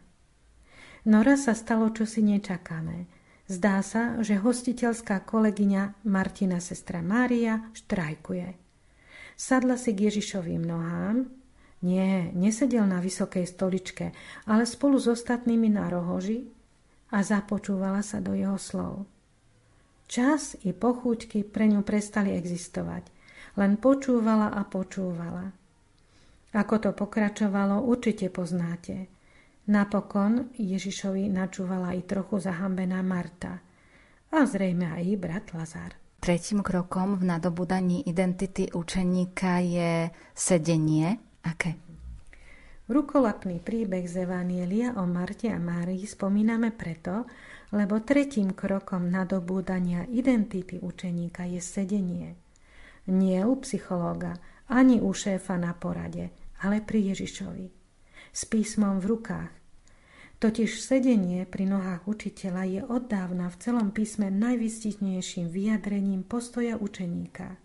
No 1.08 1.24
raz 1.24 1.48
sa 1.48 1.56
stalo 1.56 1.88
čosi 1.96 2.20
nečakané. 2.20 3.08
Zdá 3.48 3.80
sa, 3.80 4.20
že 4.20 4.44
hostiteľská 4.44 5.24
kolegyňa 5.24 6.04
Martina 6.04 6.60
sestra 6.60 7.00
Mária 7.00 7.72
štrajkuje. 7.72 8.60
Sadla 9.40 9.80
si 9.80 9.96
k 9.96 10.12
Ježišovým 10.12 10.64
nohám, 10.68 11.43
nie, 11.84 12.32
nesedel 12.32 12.88
na 12.88 13.04
vysokej 13.04 13.44
stoličke, 13.44 14.16
ale 14.48 14.64
spolu 14.64 14.96
s 14.98 15.12
ostatnými 15.12 15.68
na 15.68 15.92
rohoži 15.92 16.48
a 17.12 17.20
započúvala 17.22 18.00
sa 18.02 18.24
do 18.24 18.34
jeho 18.34 18.56
slov. 18.56 19.04
Čas 20.08 20.56
i 20.64 20.72
pochúťky 20.72 21.44
pre 21.44 21.68
ňu 21.68 21.84
prestali 21.84 22.34
existovať. 22.34 23.12
Len 23.60 23.78
počúvala 23.78 24.56
a 24.56 24.66
počúvala. 24.66 25.52
Ako 26.54 26.76
to 26.82 26.90
pokračovalo, 26.94 27.82
určite 27.86 28.30
poznáte. 28.30 29.10
Napokon 29.70 30.54
Ježišovi 30.60 31.32
načúvala 31.32 31.96
i 31.96 32.04
trochu 32.04 32.40
zahambená 32.40 33.00
Marta 33.00 33.64
a 34.34 34.40
zrejme 34.44 34.92
aj 34.92 35.06
brat 35.18 35.46
Lazar. 35.56 35.92
Tretím 36.20 36.64
krokom 36.64 37.20
v 37.20 37.24
nadobudaní 37.28 38.08
identity 38.08 38.72
učeníka 38.72 39.60
je 39.60 39.92
sedenie 40.32 41.33
Aké? 41.44 41.76
Rukolapný 42.84 43.64
príbeh 43.64 44.04
z 44.04 44.28
Evanielia 44.28 45.00
o 45.00 45.08
Marte 45.08 45.48
a 45.48 45.56
Márii 45.56 46.04
spomíname 46.04 46.76
preto, 46.76 47.24
lebo 47.72 48.04
tretím 48.04 48.52
krokom 48.52 49.08
nadobúdania 49.08 50.04
identity 50.12 50.84
učeníka 50.84 51.48
je 51.48 51.64
sedenie. 51.64 52.36
Nie 53.08 53.48
u 53.48 53.56
psychológa, 53.64 54.36
ani 54.68 55.00
u 55.00 55.16
šéfa 55.16 55.56
na 55.56 55.72
porade, 55.72 56.36
ale 56.60 56.84
pri 56.84 57.16
Ježišovi. 57.16 57.68
S 58.36 58.44
písmom 58.52 59.00
v 59.00 59.16
rukách. 59.16 59.52
Totiž 60.44 60.84
sedenie 60.84 61.48
pri 61.48 61.64
nohách 61.72 62.04
učiteľa 62.04 62.64
je 62.68 62.82
od 62.84 63.08
dávna 63.08 63.48
v 63.48 63.60
celom 63.64 63.96
písme 63.96 64.28
najvystižnejším 64.28 65.48
vyjadrením 65.48 66.28
postoja 66.28 66.76
učeníka. 66.76 67.56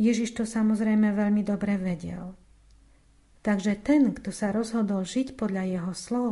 Ježiš 0.00 0.40
to 0.40 0.48
samozrejme 0.48 1.12
veľmi 1.12 1.44
dobre 1.44 1.76
vedel– 1.76 2.32
Takže 3.40 3.80
ten, 3.80 4.12
kto 4.12 4.28
sa 4.28 4.52
rozhodol 4.52 5.08
žiť 5.08 5.32
podľa 5.36 5.64
jeho 5.64 5.92
slov, 5.96 6.30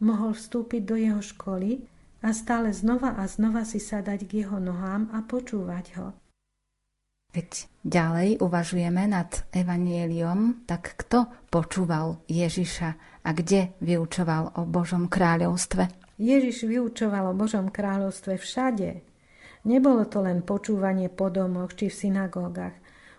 mohol 0.00 0.32
vstúpiť 0.32 0.82
do 0.84 0.96
jeho 0.96 1.20
školy 1.20 1.84
a 2.24 2.32
stále 2.32 2.72
znova 2.72 3.20
a 3.20 3.28
znova 3.28 3.68
si 3.68 3.78
sadať 3.78 4.24
k 4.24 4.44
jeho 4.44 4.56
nohám 4.56 5.12
a 5.12 5.22
počúvať 5.22 5.86
ho. 6.00 6.08
Keď 7.28 7.68
ďalej 7.84 8.40
uvažujeme 8.40 9.04
nad 9.04 9.28
evanieliom, 9.52 10.64
tak 10.64 10.96
kto 10.96 11.28
počúval 11.52 12.24
Ježiša 12.24 13.20
a 13.20 13.30
kde 13.36 13.76
vyučoval 13.84 14.56
o 14.56 14.64
Božom 14.64 15.12
kráľovstve? 15.12 16.16
Ježiš 16.16 16.64
vyučoval 16.64 17.30
o 17.30 17.36
Božom 17.36 17.68
kráľovstve 17.68 18.40
všade. 18.40 19.04
Nebolo 19.68 20.08
to 20.08 20.24
len 20.24 20.40
počúvanie 20.40 21.12
po 21.12 21.28
domoch 21.28 21.76
či 21.76 21.92
v 21.92 21.98
synagógach. 22.08 22.74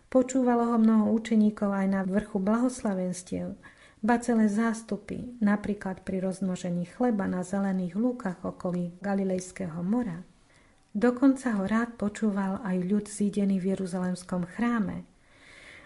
Počúvalo 0.10 0.74
ho 0.74 0.78
mnoho 0.82 1.14
učeníkov 1.14 1.70
aj 1.70 1.88
na 1.94 2.02
vrchu 2.02 2.42
blahoslavenstiev, 2.42 3.54
ba 4.02 4.18
celé 4.18 4.50
zástupy, 4.50 5.38
napríklad 5.38 6.02
pri 6.02 6.26
rozmnožení 6.26 6.90
chleba 6.90 7.30
na 7.30 7.46
zelených 7.46 7.94
lúkach 7.94 8.42
okolí 8.42 8.98
Galilejského 9.06 9.86
mora. 9.86 10.26
Dokonca 10.98 11.62
ho 11.62 11.70
rád 11.70 11.94
počúval 12.02 12.58
aj 12.66 12.90
ľud 12.90 13.06
zídený 13.06 13.62
v 13.62 13.78
Jeruzalemskom 13.78 14.50
chráme. 14.50 15.06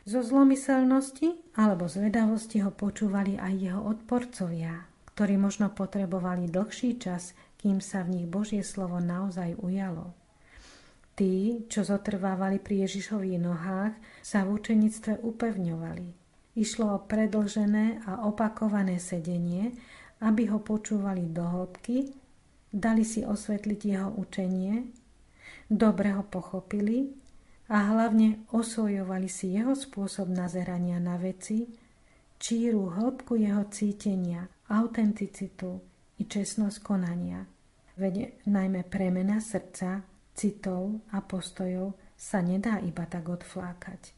Zo 0.07 0.23
zlomyselnosti 0.23 1.59
alebo 1.59 1.91
zvedavosti 1.91 2.63
ho 2.63 2.71
počúvali 2.71 3.35
aj 3.35 3.53
jeho 3.59 3.81
odporcovia, 3.83 4.87
ktorí 5.11 5.35
možno 5.35 5.67
potrebovali 5.67 6.47
dlhší 6.47 6.95
čas, 6.95 7.35
kým 7.59 7.83
sa 7.83 8.07
v 8.07 8.23
nich 8.23 8.27
Božie 8.31 8.63
slovo 8.63 9.03
naozaj 9.03 9.59
ujalo. 9.59 10.15
Tí, 11.13 11.61
čo 11.69 11.85
zotrvávali 11.85 12.57
pri 12.57 12.89
Ježišových 12.89 13.37
nohách, 13.37 13.93
sa 14.25 14.41
v 14.41 14.57
učenictve 14.57 15.21
upevňovali. 15.21 16.07
Išlo 16.57 16.97
o 16.97 17.03
predlžené 17.05 18.05
a 18.09 18.25
opakované 18.25 18.97
sedenie, 18.97 19.77
aby 20.25 20.49
ho 20.49 20.61
počúvali 20.61 21.29
do 21.29 21.45
hĺbky 21.45 22.23
dali 22.73 23.05
si 23.05 23.21
osvetliť 23.21 23.79
jeho 23.85 24.09
učenie, 24.17 24.89
dobre 25.69 26.17
ho 26.17 26.25
pochopili 26.25 27.13
a 27.69 27.93
hlavne 27.93 28.49
osvojovali 28.49 29.29
si 29.29 29.53
jeho 29.53 29.77
spôsob 29.77 30.33
nazerania 30.33 30.97
na 30.97 31.21
veci, 31.21 31.69
číru 32.41 32.89
hĺbku 32.89 33.37
jeho 33.37 33.69
cítenia, 33.69 34.49
autenticitu 34.73 35.79
i 36.17 36.25
čestnosť 36.25 36.77
konania. 36.81 37.45
Veď 37.93 38.41
najmä 38.49 38.89
premena 38.89 39.37
srdca, 39.37 40.01
citov 40.33 41.01
a 41.13 41.21
postojov 41.21 41.97
sa 42.17 42.41
nedá 42.41 42.81
iba 42.81 43.05
tak 43.05 43.29
odflákať. 43.29 44.13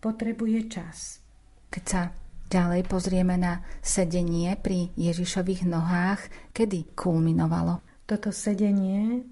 Potrebuje 0.00 0.58
čas. 0.68 1.24
Keď 1.72 1.84
sa 1.84 2.12
ďalej 2.52 2.86
pozrieme 2.86 3.34
na 3.40 3.64
sedenie 3.80 4.54
pri 4.60 4.92
Ježišových 4.94 5.64
nohách, 5.66 6.52
kedy 6.52 6.94
kulminovalo? 6.94 7.80
Toto 8.04 8.30
sedenie 8.30 9.24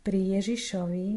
pri 0.00 0.40
Ježišovi 0.40 1.08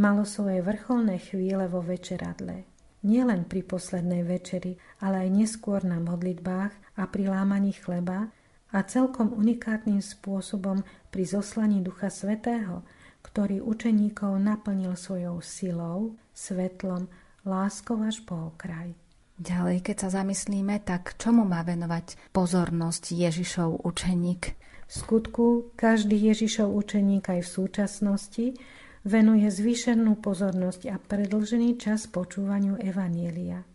malo 0.00 0.24
svoje 0.24 0.64
vrcholné 0.64 1.20
chvíle 1.20 1.68
vo 1.68 1.84
večeradle. 1.84 2.64
Nielen 3.02 3.50
pri 3.50 3.66
poslednej 3.66 4.22
večeri, 4.22 4.78
ale 5.02 5.26
aj 5.26 5.28
neskôr 5.34 5.82
na 5.82 5.98
modlitbách 5.98 6.72
a 6.96 7.02
pri 7.10 7.28
lámaní 7.28 7.74
chleba 7.74 8.30
a 8.72 8.78
celkom 8.86 9.34
unikátnym 9.34 10.00
spôsobom 10.00 10.80
pri 11.12 11.24
zoslaní 11.26 11.84
Ducha 11.84 12.08
Svetého, 12.08 12.86
ktorý 13.22 13.62
učeníkov 13.62 14.38
naplnil 14.42 14.98
svojou 14.98 15.40
silou, 15.40 16.18
svetlom, 16.34 17.06
láskou 17.46 17.98
až 18.02 18.22
po 18.22 18.54
okraj. 18.54 18.94
Ďalej, 19.42 19.82
keď 19.82 19.96
sa 20.06 20.22
zamyslíme, 20.22 20.84
tak 20.86 21.18
čomu 21.18 21.42
má 21.42 21.66
venovať 21.66 22.30
pozornosť 22.30 23.16
Ježišov 23.16 23.82
učeník? 23.82 24.42
V 24.86 24.92
skutku 24.92 25.72
každý 25.74 26.14
Ježišov 26.30 26.68
učeník 26.68 27.26
aj 27.32 27.40
v 27.42 27.48
súčasnosti 27.48 28.46
venuje 29.02 29.48
zvýšenú 29.50 30.20
pozornosť 30.20 30.92
a 30.92 30.96
predlžený 31.00 31.80
čas 31.80 32.06
počúvaniu 32.06 32.78
Evanielia, 32.78 33.66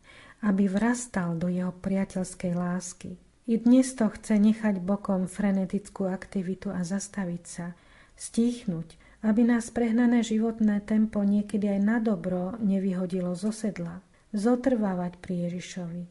aby 0.45 0.69
vrastal 0.71 1.35
do 1.35 1.51
jeho 1.51 1.73
priateľskej 1.73 2.53
lásky. 2.55 3.17
I 3.47 3.55
dnes 3.59 3.95
to 3.95 4.07
chce 4.11 4.39
nechať 4.39 4.83
bokom 4.83 5.27
frenetickú 5.27 6.07
aktivitu 6.07 6.71
a 6.71 6.83
zastaviť 6.83 7.43
sa, 7.43 7.73
stíchnuť, 8.15 9.06
aby 9.27 9.43
nás 9.43 9.67
prehnané 9.67 10.23
životné 10.23 10.87
tempo 10.87 11.19
niekedy 11.19 11.67
aj 11.67 11.81
na 11.83 11.97
dobro 11.99 12.55
nevyhodilo 12.63 13.35
zo 13.35 13.51
sedla, 13.51 13.99
zotrvávať 14.31 15.19
pri 15.19 15.51
Ježišovi, 15.51 16.03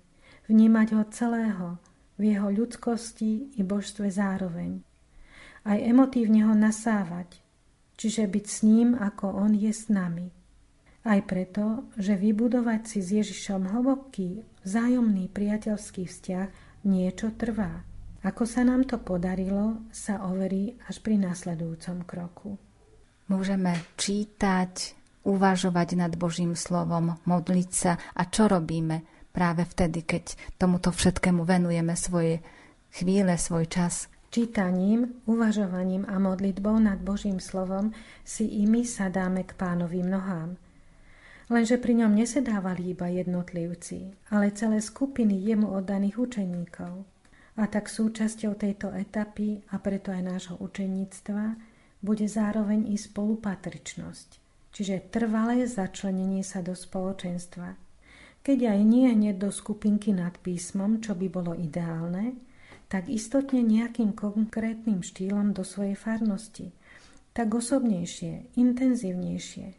vnímať 0.52 0.88
ho 0.92 1.02
celého, 1.08 1.68
v 2.20 2.36
jeho 2.36 2.48
ľudskosti 2.52 3.56
i 3.56 3.62
božstve 3.64 4.12
zároveň 4.12 4.84
aj 5.66 5.78
emotívne 5.82 6.46
ho 6.46 6.54
nasávať, 6.54 7.42
čiže 7.98 8.30
byť 8.30 8.46
s 8.46 8.58
ním, 8.62 8.94
ako 8.94 9.34
on 9.34 9.58
je 9.58 9.74
s 9.74 9.90
nami. 9.90 10.30
Aj 11.02 11.18
preto, 11.26 11.90
že 11.98 12.14
vybudovať 12.14 12.80
si 12.86 12.98
s 13.02 13.10
Ježišom 13.10 13.74
hlboký, 13.74 14.46
vzájomný 14.62 15.26
priateľský 15.30 16.06
vzťah 16.06 16.48
niečo 16.86 17.34
trvá. 17.34 17.82
Ako 18.26 18.42
sa 18.46 18.66
nám 18.66 18.86
to 18.90 18.98
podarilo, 18.98 19.86
sa 19.90 20.22
overí 20.26 20.74
až 20.86 20.98
pri 21.02 21.18
nasledujúcom 21.18 22.02
kroku. 22.06 22.58
Môžeme 23.26 23.74
čítať, 23.98 24.94
uvažovať 25.26 25.98
nad 25.98 26.14
Božím 26.14 26.54
slovom, 26.54 27.18
modliť 27.26 27.70
sa 27.74 27.98
a 28.14 28.22
čo 28.30 28.46
robíme 28.46 29.02
práve 29.34 29.66
vtedy, 29.66 30.06
keď 30.06 30.38
tomuto 30.56 30.94
všetkému 30.94 31.42
venujeme 31.42 31.98
svoje 31.98 32.38
chvíle, 32.94 33.34
svoj 33.34 33.66
čas. 33.66 34.06
Čítaním, 34.30 35.18
uvažovaním 35.26 36.06
a 36.06 36.22
modlitbou 36.22 36.78
nad 36.78 37.02
Božím 37.02 37.42
slovom 37.42 37.90
si 38.22 38.46
i 38.46 38.62
my 38.64 38.86
sadáme 38.86 39.42
k 39.42 39.58
pánovým 39.58 40.06
nohám. 40.06 40.54
Lenže 41.46 41.78
pri 41.78 42.02
ňom 42.02 42.14
nesedávali 42.14 42.94
iba 42.94 43.06
jednotlivci, 43.06 44.14
ale 44.34 44.54
celé 44.54 44.82
skupiny 44.82 45.46
jemu 45.46 45.74
oddaných 45.78 46.18
učeníkov. 46.18 47.06
A 47.56 47.64
tak 47.70 47.86
súčasťou 47.90 48.58
tejto 48.58 48.90
etapy 48.92 49.62
a 49.70 49.78
preto 49.78 50.10
aj 50.10 50.22
nášho 50.26 50.54
učeníctva 50.58 51.65
bude 52.02 52.28
zároveň 52.28 52.92
i 52.92 52.96
spolupatričnosť, 52.96 54.28
čiže 54.72 55.08
trvalé 55.12 55.64
začlenenie 55.64 56.44
sa 56.44 56.60
do 56.60 56.76
spoločenstva. 56.76 57.76
Keď 58.46 58.58
aj 58.62 58.80
nie 58.86 59.10
hneď 59.10 59.42
do 59.42 59.50
skupinky 59.50 60.14
nad 60.14 60.38
písmom, 60.38 61.02
čo 61.02 61.18
by 61.18 61.26
bolo 61.26 61.52
ideálne, 61.58 62.38
tak 62.86 63.10
istotne 63.10 63.66
nejakým 63.66 64.14
konkrétnym 64.14 65.02
štýlom 65.02 65.50
do 65.50 65.66
svojej 65.66 65.98
farnosti, 65.98 66.70
tak 67.34 67.50
osobnejšie, 67.50 68.54
intenzívnejšie. 68.54 69.74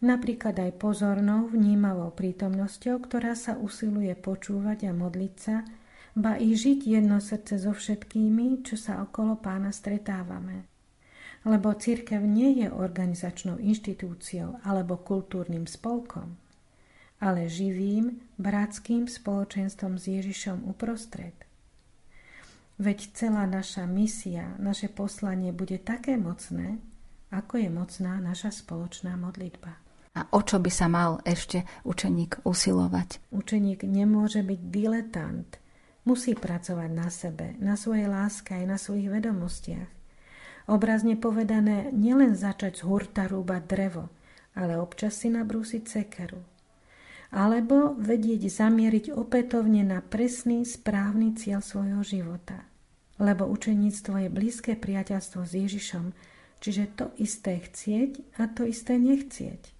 Napríklad 0.00 0.56
aj 0.56 0.80
pozornou, 0.80 1.52
vnímavou 1.52 2.10
prítomnosťou, 2.16 3.04
ktorá 3.04 3.36
sa 3.36 3.60
usiluje 3.60 4.16
počúvať 4.16 4.88
a 4.88 4.92
modliť 4.96 5.34
sa, 5.36 5.62
ba 6.16 6.40
i 6.40 6.56
žiť 6.56 6.88
jedno 6.88 7.22
srdce 7.22 7.60
so 7.60 7.70
všetkými, 7.76 8.64
čo 8.64 8.74
sa 8.74 9.04
okolo 9.04 9.38
pána 9.38 9.70
stretávame. 9.70 10.69
Lebo 11.44 11.72
církev 11.72 12.20
nie 12.20 12.60
je 12.60 12.68
organizačnou 12.68 13.56
inštitúciou 13.56 14.60
alebo 14.60 15.00
kultúrnym 15.00 15.64
spolkom, 15.64 16.36
ale 17.16 17.48
živým, 17.48 18.20
bratským 18.36 19.08
spoločenstvom 19.08 19.96
s 19.96 20.04
Ježišom 20.08 20.68
uprostred– 20.68 21.32
Veď 22.80 23.12
celá 23.12 23.44
naša 23.44 23.84
misia, 23.84 24.56
naše 24.56 24.88
poslanie 24.88 25.52
bude 25.52 25.76
také 25.76 26.16
mocné, 26.16 26.80
ako 27.28 27.60
je 27.60 27.68
mocná 27.68 28.16
naša 28.24 28.48
spoločná 28.56 29.20
modlitba. 29.20 29.76
A 30.16 30.24
o 30.32 30.40
čo 30.40 30.56
by 30.56 30.72
sa 30.72 30.88
mal 30.88 31.20
ešte 31.28 31.68
učeník 31.84 32.40
usilovať? 32.40 33.20
Učeník 33.36 33.84
nemôže 33.84 34.40
byť 34.40 34.60
diletant. 34.72 35.60
Musí 36.08 36.32
pracovať 36.32 36.90
na 36.90 37.12
sebe, 37.12 37.52
na 37.60 37.76
svojej 37.76 38.08
láske 38.08 38.56
aj 38.56 38.64
na 38.64 38.80
svojich 38.80 39.12
vedomostiach. 39.12 39.99
Obrazne 40.70 41.18
povedané, 41.18 41.90
nielen 41.90 42.38
začať 42.38 42.78
z 42.78 42.82
hurta 42.86 43.26
rúbať 43.26 43.62
drevo, 43.66 44.06
ale 44.54 44.78
občas 44.78 45.18
si 45.18 45.26
nabrúsiť 45.26 45.82
cekeru. 45.82 46.38
Alebo 47.34 47.98
vedieť 47.98 48.46
zamieriť 48.46 49.10
opätovne 49.10 49.82
na 49.82 49.98
presný, 49.98 50.62
správny 50.62 51.34
cieľ 51.34 51.58
svojho 51.58 52.06
života 52.06 52.70
lebo 53.20 53.44
učeníctvo 53.46 54.26
je 54.26 54.28
blízke 54.32 54.72
priateľstvo 54.80 55.44
s 55.44 55.52
Ježišom, 55.52 56.16
čiže 56.64 56.96
to 56.96 57.12
isté 57.20 57.60
chcieť 57.60 58.40
a 58.40 58.48
to 58.48 58.64
isté 58.64 58.96
nechcieť. 58.96 59.76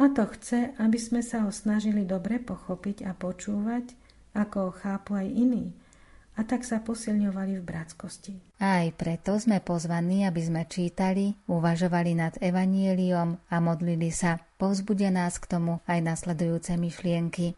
A 0.00 0.08
to 0.08 0.24
chce, 0.24 0.72
aby 0.80 0.96
sme 0.96 1.20
sa 1.20 1.44
ho 1.44 1.52
snažili 1.52 2.08
dobre 2.08 2.40
pochopiť 2.40 3.04
a 3.04 3.12
počúvať, 3.12 3.92
ako 4.32 4.56
ho 4.56 4.72
chápu 4.72 5.20
aj 5.20 5.28
iní, 5.28 5.76
a 6.40 6.42
tak 6.48 6.64
sa 6.64 6.80
posilňovali 6.80 7.60
v 7.60 7.62
bratskosti. 7.68 8.32
Aj 8.56 8.88
preto 8.96 9.36
sme 9.36 9.60
pozvaní, 9.60 10.24
aby 10.24 10.40
sme 10.40 10.64
čítali, 10.64 11.36
uvažovali 11.44 12.16
nad 12.16 12.40
evanieliom 12.40 13.36
a 13.52 13.56
modlili 13.60 14.08
sa. 14.08 14.40
Povzbudia 14.56 15.12
nás 15.12 15.36
k 15.36 15.44
tomu 15.52 15.84
aj 15.84 16.00
nasledujúce 16.00 16.80
myšlienky. 16.80 17.52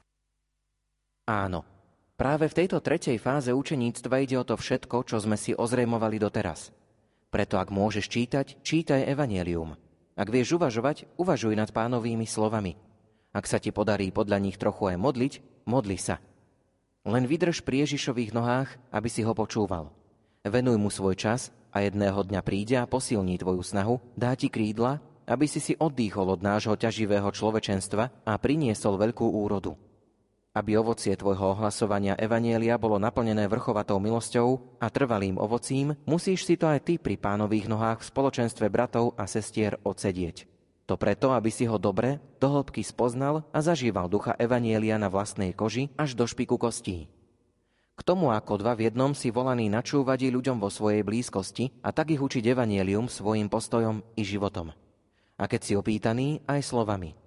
Áno, 1.30 1.62
Práve 2.22 2.46
v 2.46 2.54
tejto 2.54 2.78
tretej 2.78 3.18
fáze 3.18 3.50
učeníctva 3.50 4.22
ide 4.22 4.38
o 4.38 4.46
to 4.46 4.54
všetko, 4.54 5.10
čo 5.10 5.18
sme 5.18 5.34
si 5.34 5.58
ozrejmovali 5.58 6.22
doteraz. 6.22 6.70
Preto 7.34 7.58
ak 7.58 7.74
môžeš 7.74 8.06
čítať, 8.06 8.62
čítaj 8.62 9.10
Evangelium. 9.10 9.74
Ak 10.14 10.30
vieš 10.30 10.54
uvažovať, 10.54 11.10
uvažuj 11.18 11.58
nad 11.58 11.74
pánovými 11.74 12.22
slovami. 12.22 12.78
Ak 13.34 13.50
sa 13.50 13.58
ti 13.58 13.74
podarí 13.74 14.14
podľa 14.14 14.38
nich 14.38 14.54
trochu 14.54 14.94
aj 14.94 15.02
modliť, 15.02 15.32
modli 15.66 15.98
sa. 15.98 16.22
Len 17.02 17.26
vydrž 17.26 17.66
pri 17.66 17.82
Ježišových 17.82 18.30
nohách, 18.30 18.78
aby 18.94 19.10
si 19.10 19.26
ho 19.26 19.34
počúval. 19.34 19.90
Venuj 20.46 20.78
mu 20.78 20.86
svoj 20.86 21.18
čas 21.18 21.50
a 21.74 21.82
jedného 21.82 22.22
dňa 22.22 22.40
príde 22.46 22.78
a 22.78 22.86
posilní 22.86 23.42
tvoju 23.42 23.62
snahu, 23.66 23.98
dá 24.14 24.38
ti 24.38 24.46
krídla, 24.46 25.02
aby 25.26 25.50
si 25.50 25.58
si 25.58 25.74
oddýchol 25.74 26.38
od 26.38 26.40
nášho 26.46 26.78
ťaživého 26.78 27.26
človečenstva 27.34 28.22
a 28.22 28.32
priniesol 28.38 29.02
veľkú 29.02 29.26
úrodu. 29.34 29.74
Aby 30.54 30.78
ovocie 30.78 31.16
tvojho 31.16 31.58
ohlasovania 31.58 32.14
Evanielia 32.14 32.76
bolo 32.78 33.00
naplnené 33.00 33.48
vrchovatou 33.48 33.96
milosťou 33.98 34.78
a 34.78 34.86
trvalým 34.86 35.40
ovocím, 35.40 35.96
musíš 36.04 36.44
si 36.44 36.54
to 36.60 36.68
aj 36.68 36.86
ty 36.86 36.94
pri 37.00 37.18
pánových 37.18 37.66
nohách 37.66 38.04
v 38.04 38.08
spoločenstve 38.14 38.68
bratov 38.70 39.18
a 39.18 39.24
sestier 39.26 39.80
odsedieť. 39.80 40.51
To 40.92 41.00
preto, 41.00 41.32
aby 41.32 41.48
si 41.48 41.64
ho 41.64 41.80
dobre, 41.80 42.20
do 42.36 42.52
hĺbky 42.52 42.84
spoznal 42.84 43.48
a 43.48 43.64
zažíval 43.64 44.12
ducha 44.12 44.36
Evanielia 44.36 45.00
na 45.00 45.08
vlastnej 45.08 45.56
koži 45.56 45.88
až 45.96 46.12
do 46.12 46.28
špiku 46.28 46.60
kostí. 46.60 47.08
K 47.96 48.00
tomu 48.04 48.28
ako 48.28 48.60
dva 48.60 48.76
v 48.76 48.92
jednom 48.92 49.16
si 49.16 49.32
volaný 49.32 49.72
načúvať 49.72 50.28
ľuďom 50.28 50.60
vo 50.60 50.68
svojej 50.68 51.00
blízkosti 51.00 51.72
a 51.80 51.96
tak 51.96 52.12
ich 52.12 52.20
učiť 52.20 52.44
Evanielium 52.44 53.08
svojim 53.08 53.48
postojom 53.48 54.04
i 54.20 54.22
životom. 54.28 54.76
A 55.40 55.48
keď 55.48 55.60
si 55.64 55.72
opýtaný, 55.72 56.44
aj 56.44 56.60
slovami– 56.60 57.16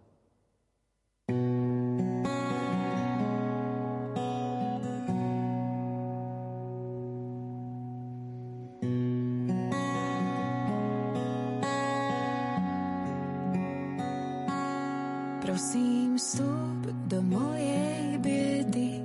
Prosím, 15.55 16.19
vstup 16.19 16.83
do 17.07 17.23
mojej 17.23 18.19
biedy 18.19 18.99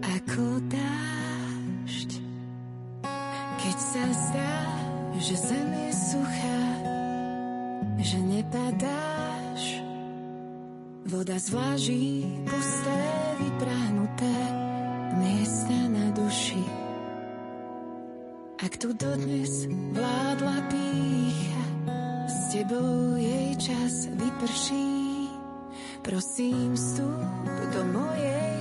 ako 0.00 0.64
dážď. 0.72 2.16
Keď 3.60 3.76
sa 3.76 4.04
zdá, 4.08 4.56
že 5.20 5.36
zem 5.36 5.68
je 5.68 5.92
suchá, 5.92 6.64
že 8.00 8.16
nepadáš, 8.24 9.84
voda 11.12 11.36
zvláží 11.36 12.24
pusté, 12.48 13.00
vyprahnuté 13.44 14.36
miesta 15.20 15.76
na 15.92 16.08
duši. 16.16 16.64
Ak 18.64 18.80
tu 18.80 18.96
dodnes 18.96 19.68
vládla 19.92 20.56
pícha, 20.72 21.64
s 22.32 22.56
tebou 22.56 23.12
jej 23.20 23.52
čas 23.60 24.08
vyprší. 24.16 24.95
Prosím, 26.06 26.76
vstup 26.76 27.20
do 27.74 27.84
mojej 27.84 28.55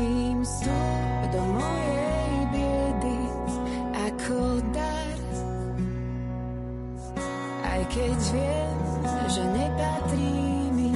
Nemusím 0.00 0.40
vstup 0.44 1.22
do 1.32 1.42
mojej 1.60 2.36
biedy 2.56 3.20
ako 3.92 4.40
dar. 4.72 5.18
Aj 7.68 7.82
keď 7.92 8.18
viem, 8.32 8.80
že 9.28 9.42
nepatrí 9.44 10.32
mi 10.72 10.90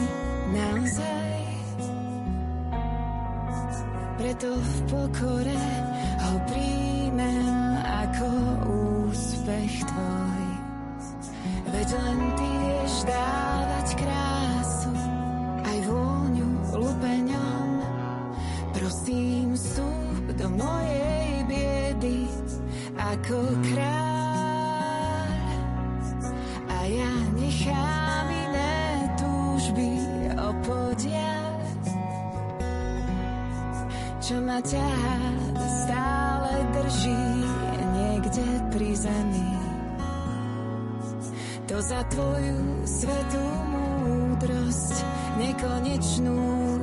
naozaj. 0.56 1.36
Preto 4.16 4.50
v 4.56 4.74
pokore 4.88 5.64
ho 6.24 6.34
príjmem 6.48 7.76
ako 8.08 8.28
úspech 9.12 9.84
tvoj. 9.84 10.44
Veď 11.76 11.88
len 11.92 12.20
ty 12.40 12.48
vieš 12.56 12.94
dať 13.04 13.43
mojej 20.54 21.44
biedy 21.46 22.26
ako 22.94 23.38
kráľ. 23.70 25.28
A 26.70 26.76
ja 26.88 27.14
nechám 27.36 28.26
iné 28.30 28.74
túžby 29.18 29.90
opodiať, 30.38 31.88
čo 34.24 34.36
ma 34.42 34.58
ťa 34.62 34.90
stále 35.58 36.52
drží 36.72 37.24
niekde 37.94 38.46
pri 38.72 38.90
zemi. 38.96 39.50
To 41.64 41.80
za 41.80 42.04
tvoju 42.12 42.84
svetú 42.84 43.44
múdrosť 44.04 44.96
nekonečnú 45.40 46.73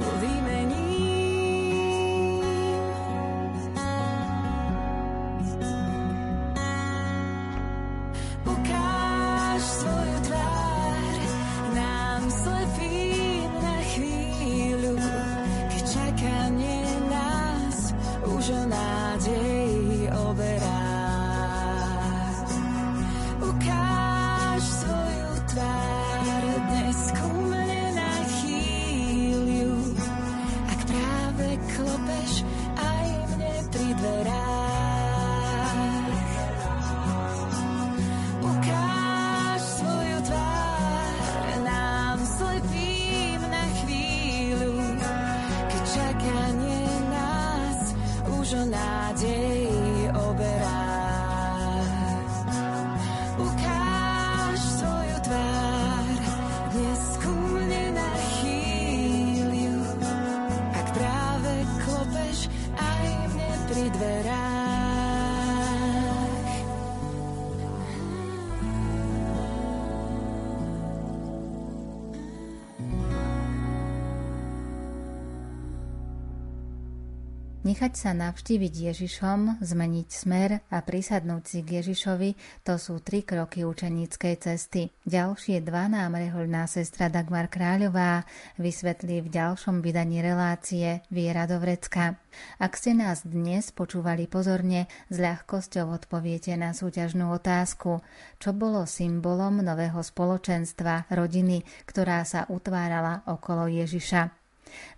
Nechať 77.82 77.98
sa 77.98 78.14
navštíviť 78.14 78.94
Ježišom, 78.94 79.58
zmeniť 79.58 80.08
smer 80.14 80.62
a 80.70 80.86
prisadnúť 80.86 81.44
si 81.50 81.60
k 81.66 81.82
Ježišovi, 81.82 82.62
to 82.62 82.78
sú 82.78 83.02
tri 83.02 83.26
kroky 83.26 83.66
učeníckej 83.66 84.38
cesty. 84.38 84.94
Ďalšie 85.10 85.66
dva 85.66 85.90
nám 85.90 86.14
rehoľná 86.14 86.70
sestra 86.70 87.10
Dagmar 87.10 87.50
Kráľová 87.50 88.30
vysvetlí 88.62 89.26
v 89.26 89.34
ďalšom 89.34 89.82
vydaní 89.82 90.22
relácie 90.22 91.02
Viera 91.10 91.50
do 91.50 91.58
vrecka. 91.58 92.22
Ak 92.62 92.78
ste 92.78 92.94
nás 92.94 93.26
dnes 93.26 93.74
počúvali 93.74 94.30
pozorne, 94.30 94.86
s 95.10 95.18
ľahkosťou 95.18 95.90
odpoviete 95.90 96.54
na 96.54 96.78
súťažnú 96.78 97.34
otázku, 97.34 98.06
čo 98.38 98.54
bolo 98.54 98.86
symbolom 98.86 99.58
nového 99.66 100.06
spoločenstva, 100.06 101.10
rodiny, 101.10 101.66
ktorá 101.90 102.30
sa 102.30 102.46
utvárala 102.46 103.26
okolo 103.26 103.66
Ježiša. 103.66 104.41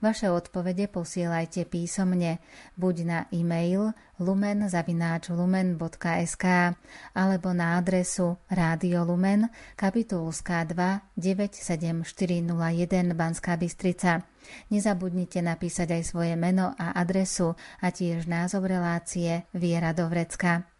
Vaše 0.01 0.33
odpovede 0.33 0.89
posielajte 0.91 1.65
písomne 1.69 2.41
buď 2.75 2.95
na 3.05 3.29
e-mail 3.31 3.93
lumen.lumen.sk 4.19 6.45
alebo 7.13 7.53
na 7.53 7.77
adresu 7.77 8.37
Rádio 8.49 9.05
Lumen, 9.05 9.49
kapitulská 9.75 10.63
2 10.65 11.01
97401 11.15 13.13
Banská 13.13 13.55
Bystrica. 13.55 14.25
Nezabudnite 14.73 15.39
napísať 15.39 15.93
aj 15.99 16.03
svoje 16.03 16.35
meno 16.35 16.75
a 16.75 16.91
adresu 16.99 17.55
a 17.79 17.87
tiež 17.93 18.27
názov 18.27 18.67
relácie 18.67 19.47
Viera 19.55 19.95
do 19.95 20.11
vrecka. 20.11 20.72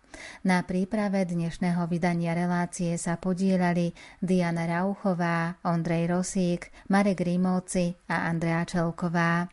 Na 0.44 0.60
príprave 0.64 1.24
dnešného 1.24 1.88
vydania 1.88 2.36
relácie 2.36 3.00
sa 3.00 3.16
podielali 3.16 3.96
Diana 4.20 4.68
Rauchová, 4.68 5.56
Ondrej 5.64 6.12
Rosík, 6.12 6.68
Marek 6.92 7.24
Rímovci 7.24 7.96
a 8.12 8.28
Andrea 8.28 8.68
Čelková. 8.68 9.48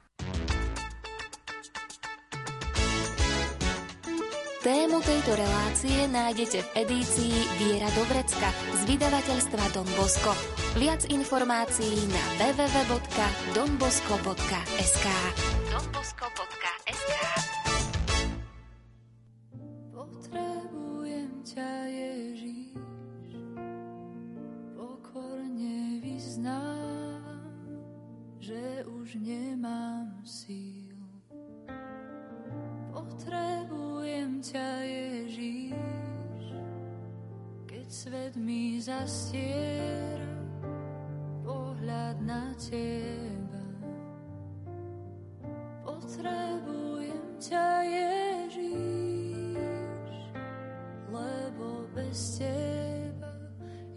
Tému 4.60 5.00
tejto 5.00 5.40
relácie 5.40 6.04
nájdete 6.12 6.60
v 6.60 6.84
edícii 6.84 7.32
Viera 7.56 7.88
Dobrecka 7.96 8.52
z 8.76 8.92
vydavateľstva 8.92 9.72
Don 9.72 9.88
Bosco. 9.96 10.36
Viac 10.76 11.08
informácií 11.08 11.96
na 12.12 12.20
www.donbosco.sk 12.36 15.06
donbosco.sk 15.72 17.49
ťa 21.60 21.76
Ježiš, 21.92 23.36
pokorne 24.72 26.00
vyznávam, 26.00 27.76
že 28.40 28.80
už 28.88 29.20
nemám 29.20 30.24
síl. 30.24 30.96
Potrebujem 32.88 34.40
ťa 34.40 34.68
Ježiš, 34.88 35.76
keď 37.68 37.86
svet 37.92 38.34
mi 38.40 38.80
zastiera 38.80 40.32
pohľad 41.44 42.24
na 42.24 42.56
teba. 42.56 43.29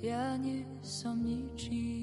Ja 0.04 0.36
nie 0.36 0.68
som 0.84 1.24
ničím. 1.24 2.03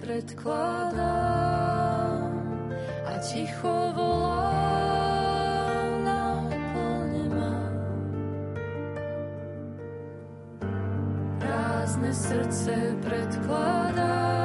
Predkladám 0.00 1.00
a 3.08 3.18
ticho 3.24 3.92
volám, 3.96 5.24
naplň 6.04 7.12
ma. 7.32 7.54
Prázdne 11.40 12.12
srdce 12.12 12.96
predkladám 13.00 14.41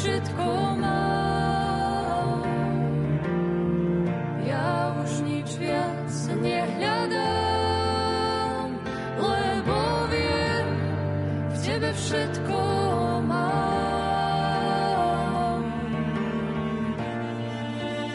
všetko 0.00 0.80
mám. 0.80 2.40
Ja 4.48 4.96
už 4.96 5.28
nič 5.28 5.60
viac 5.60 6.08
nehľadám, 6.40 7.20
lebo 9.20 9.76
viem, 10.08 10.68
v 11.52 11.56
tebe 11.60 11.92
všetko 11.92 12.60
mám. 13.28 13.60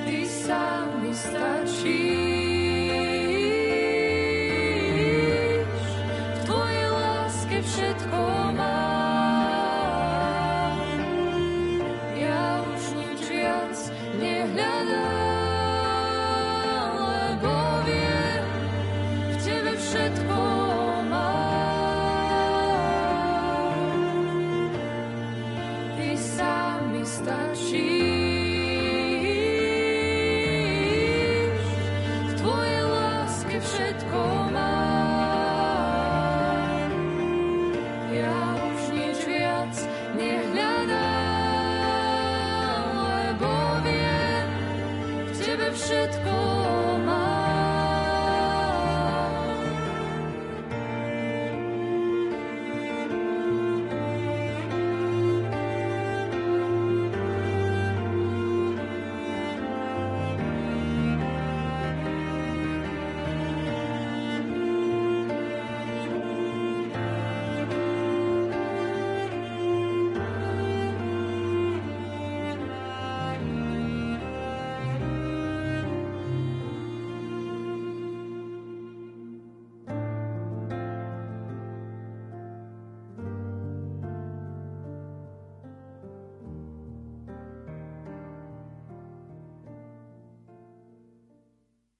Ty 0.10 0.26
sám 0.26 1.06
mi 1.06 1.14
stačíš. 1.14 2.05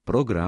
программ 0.06 0.44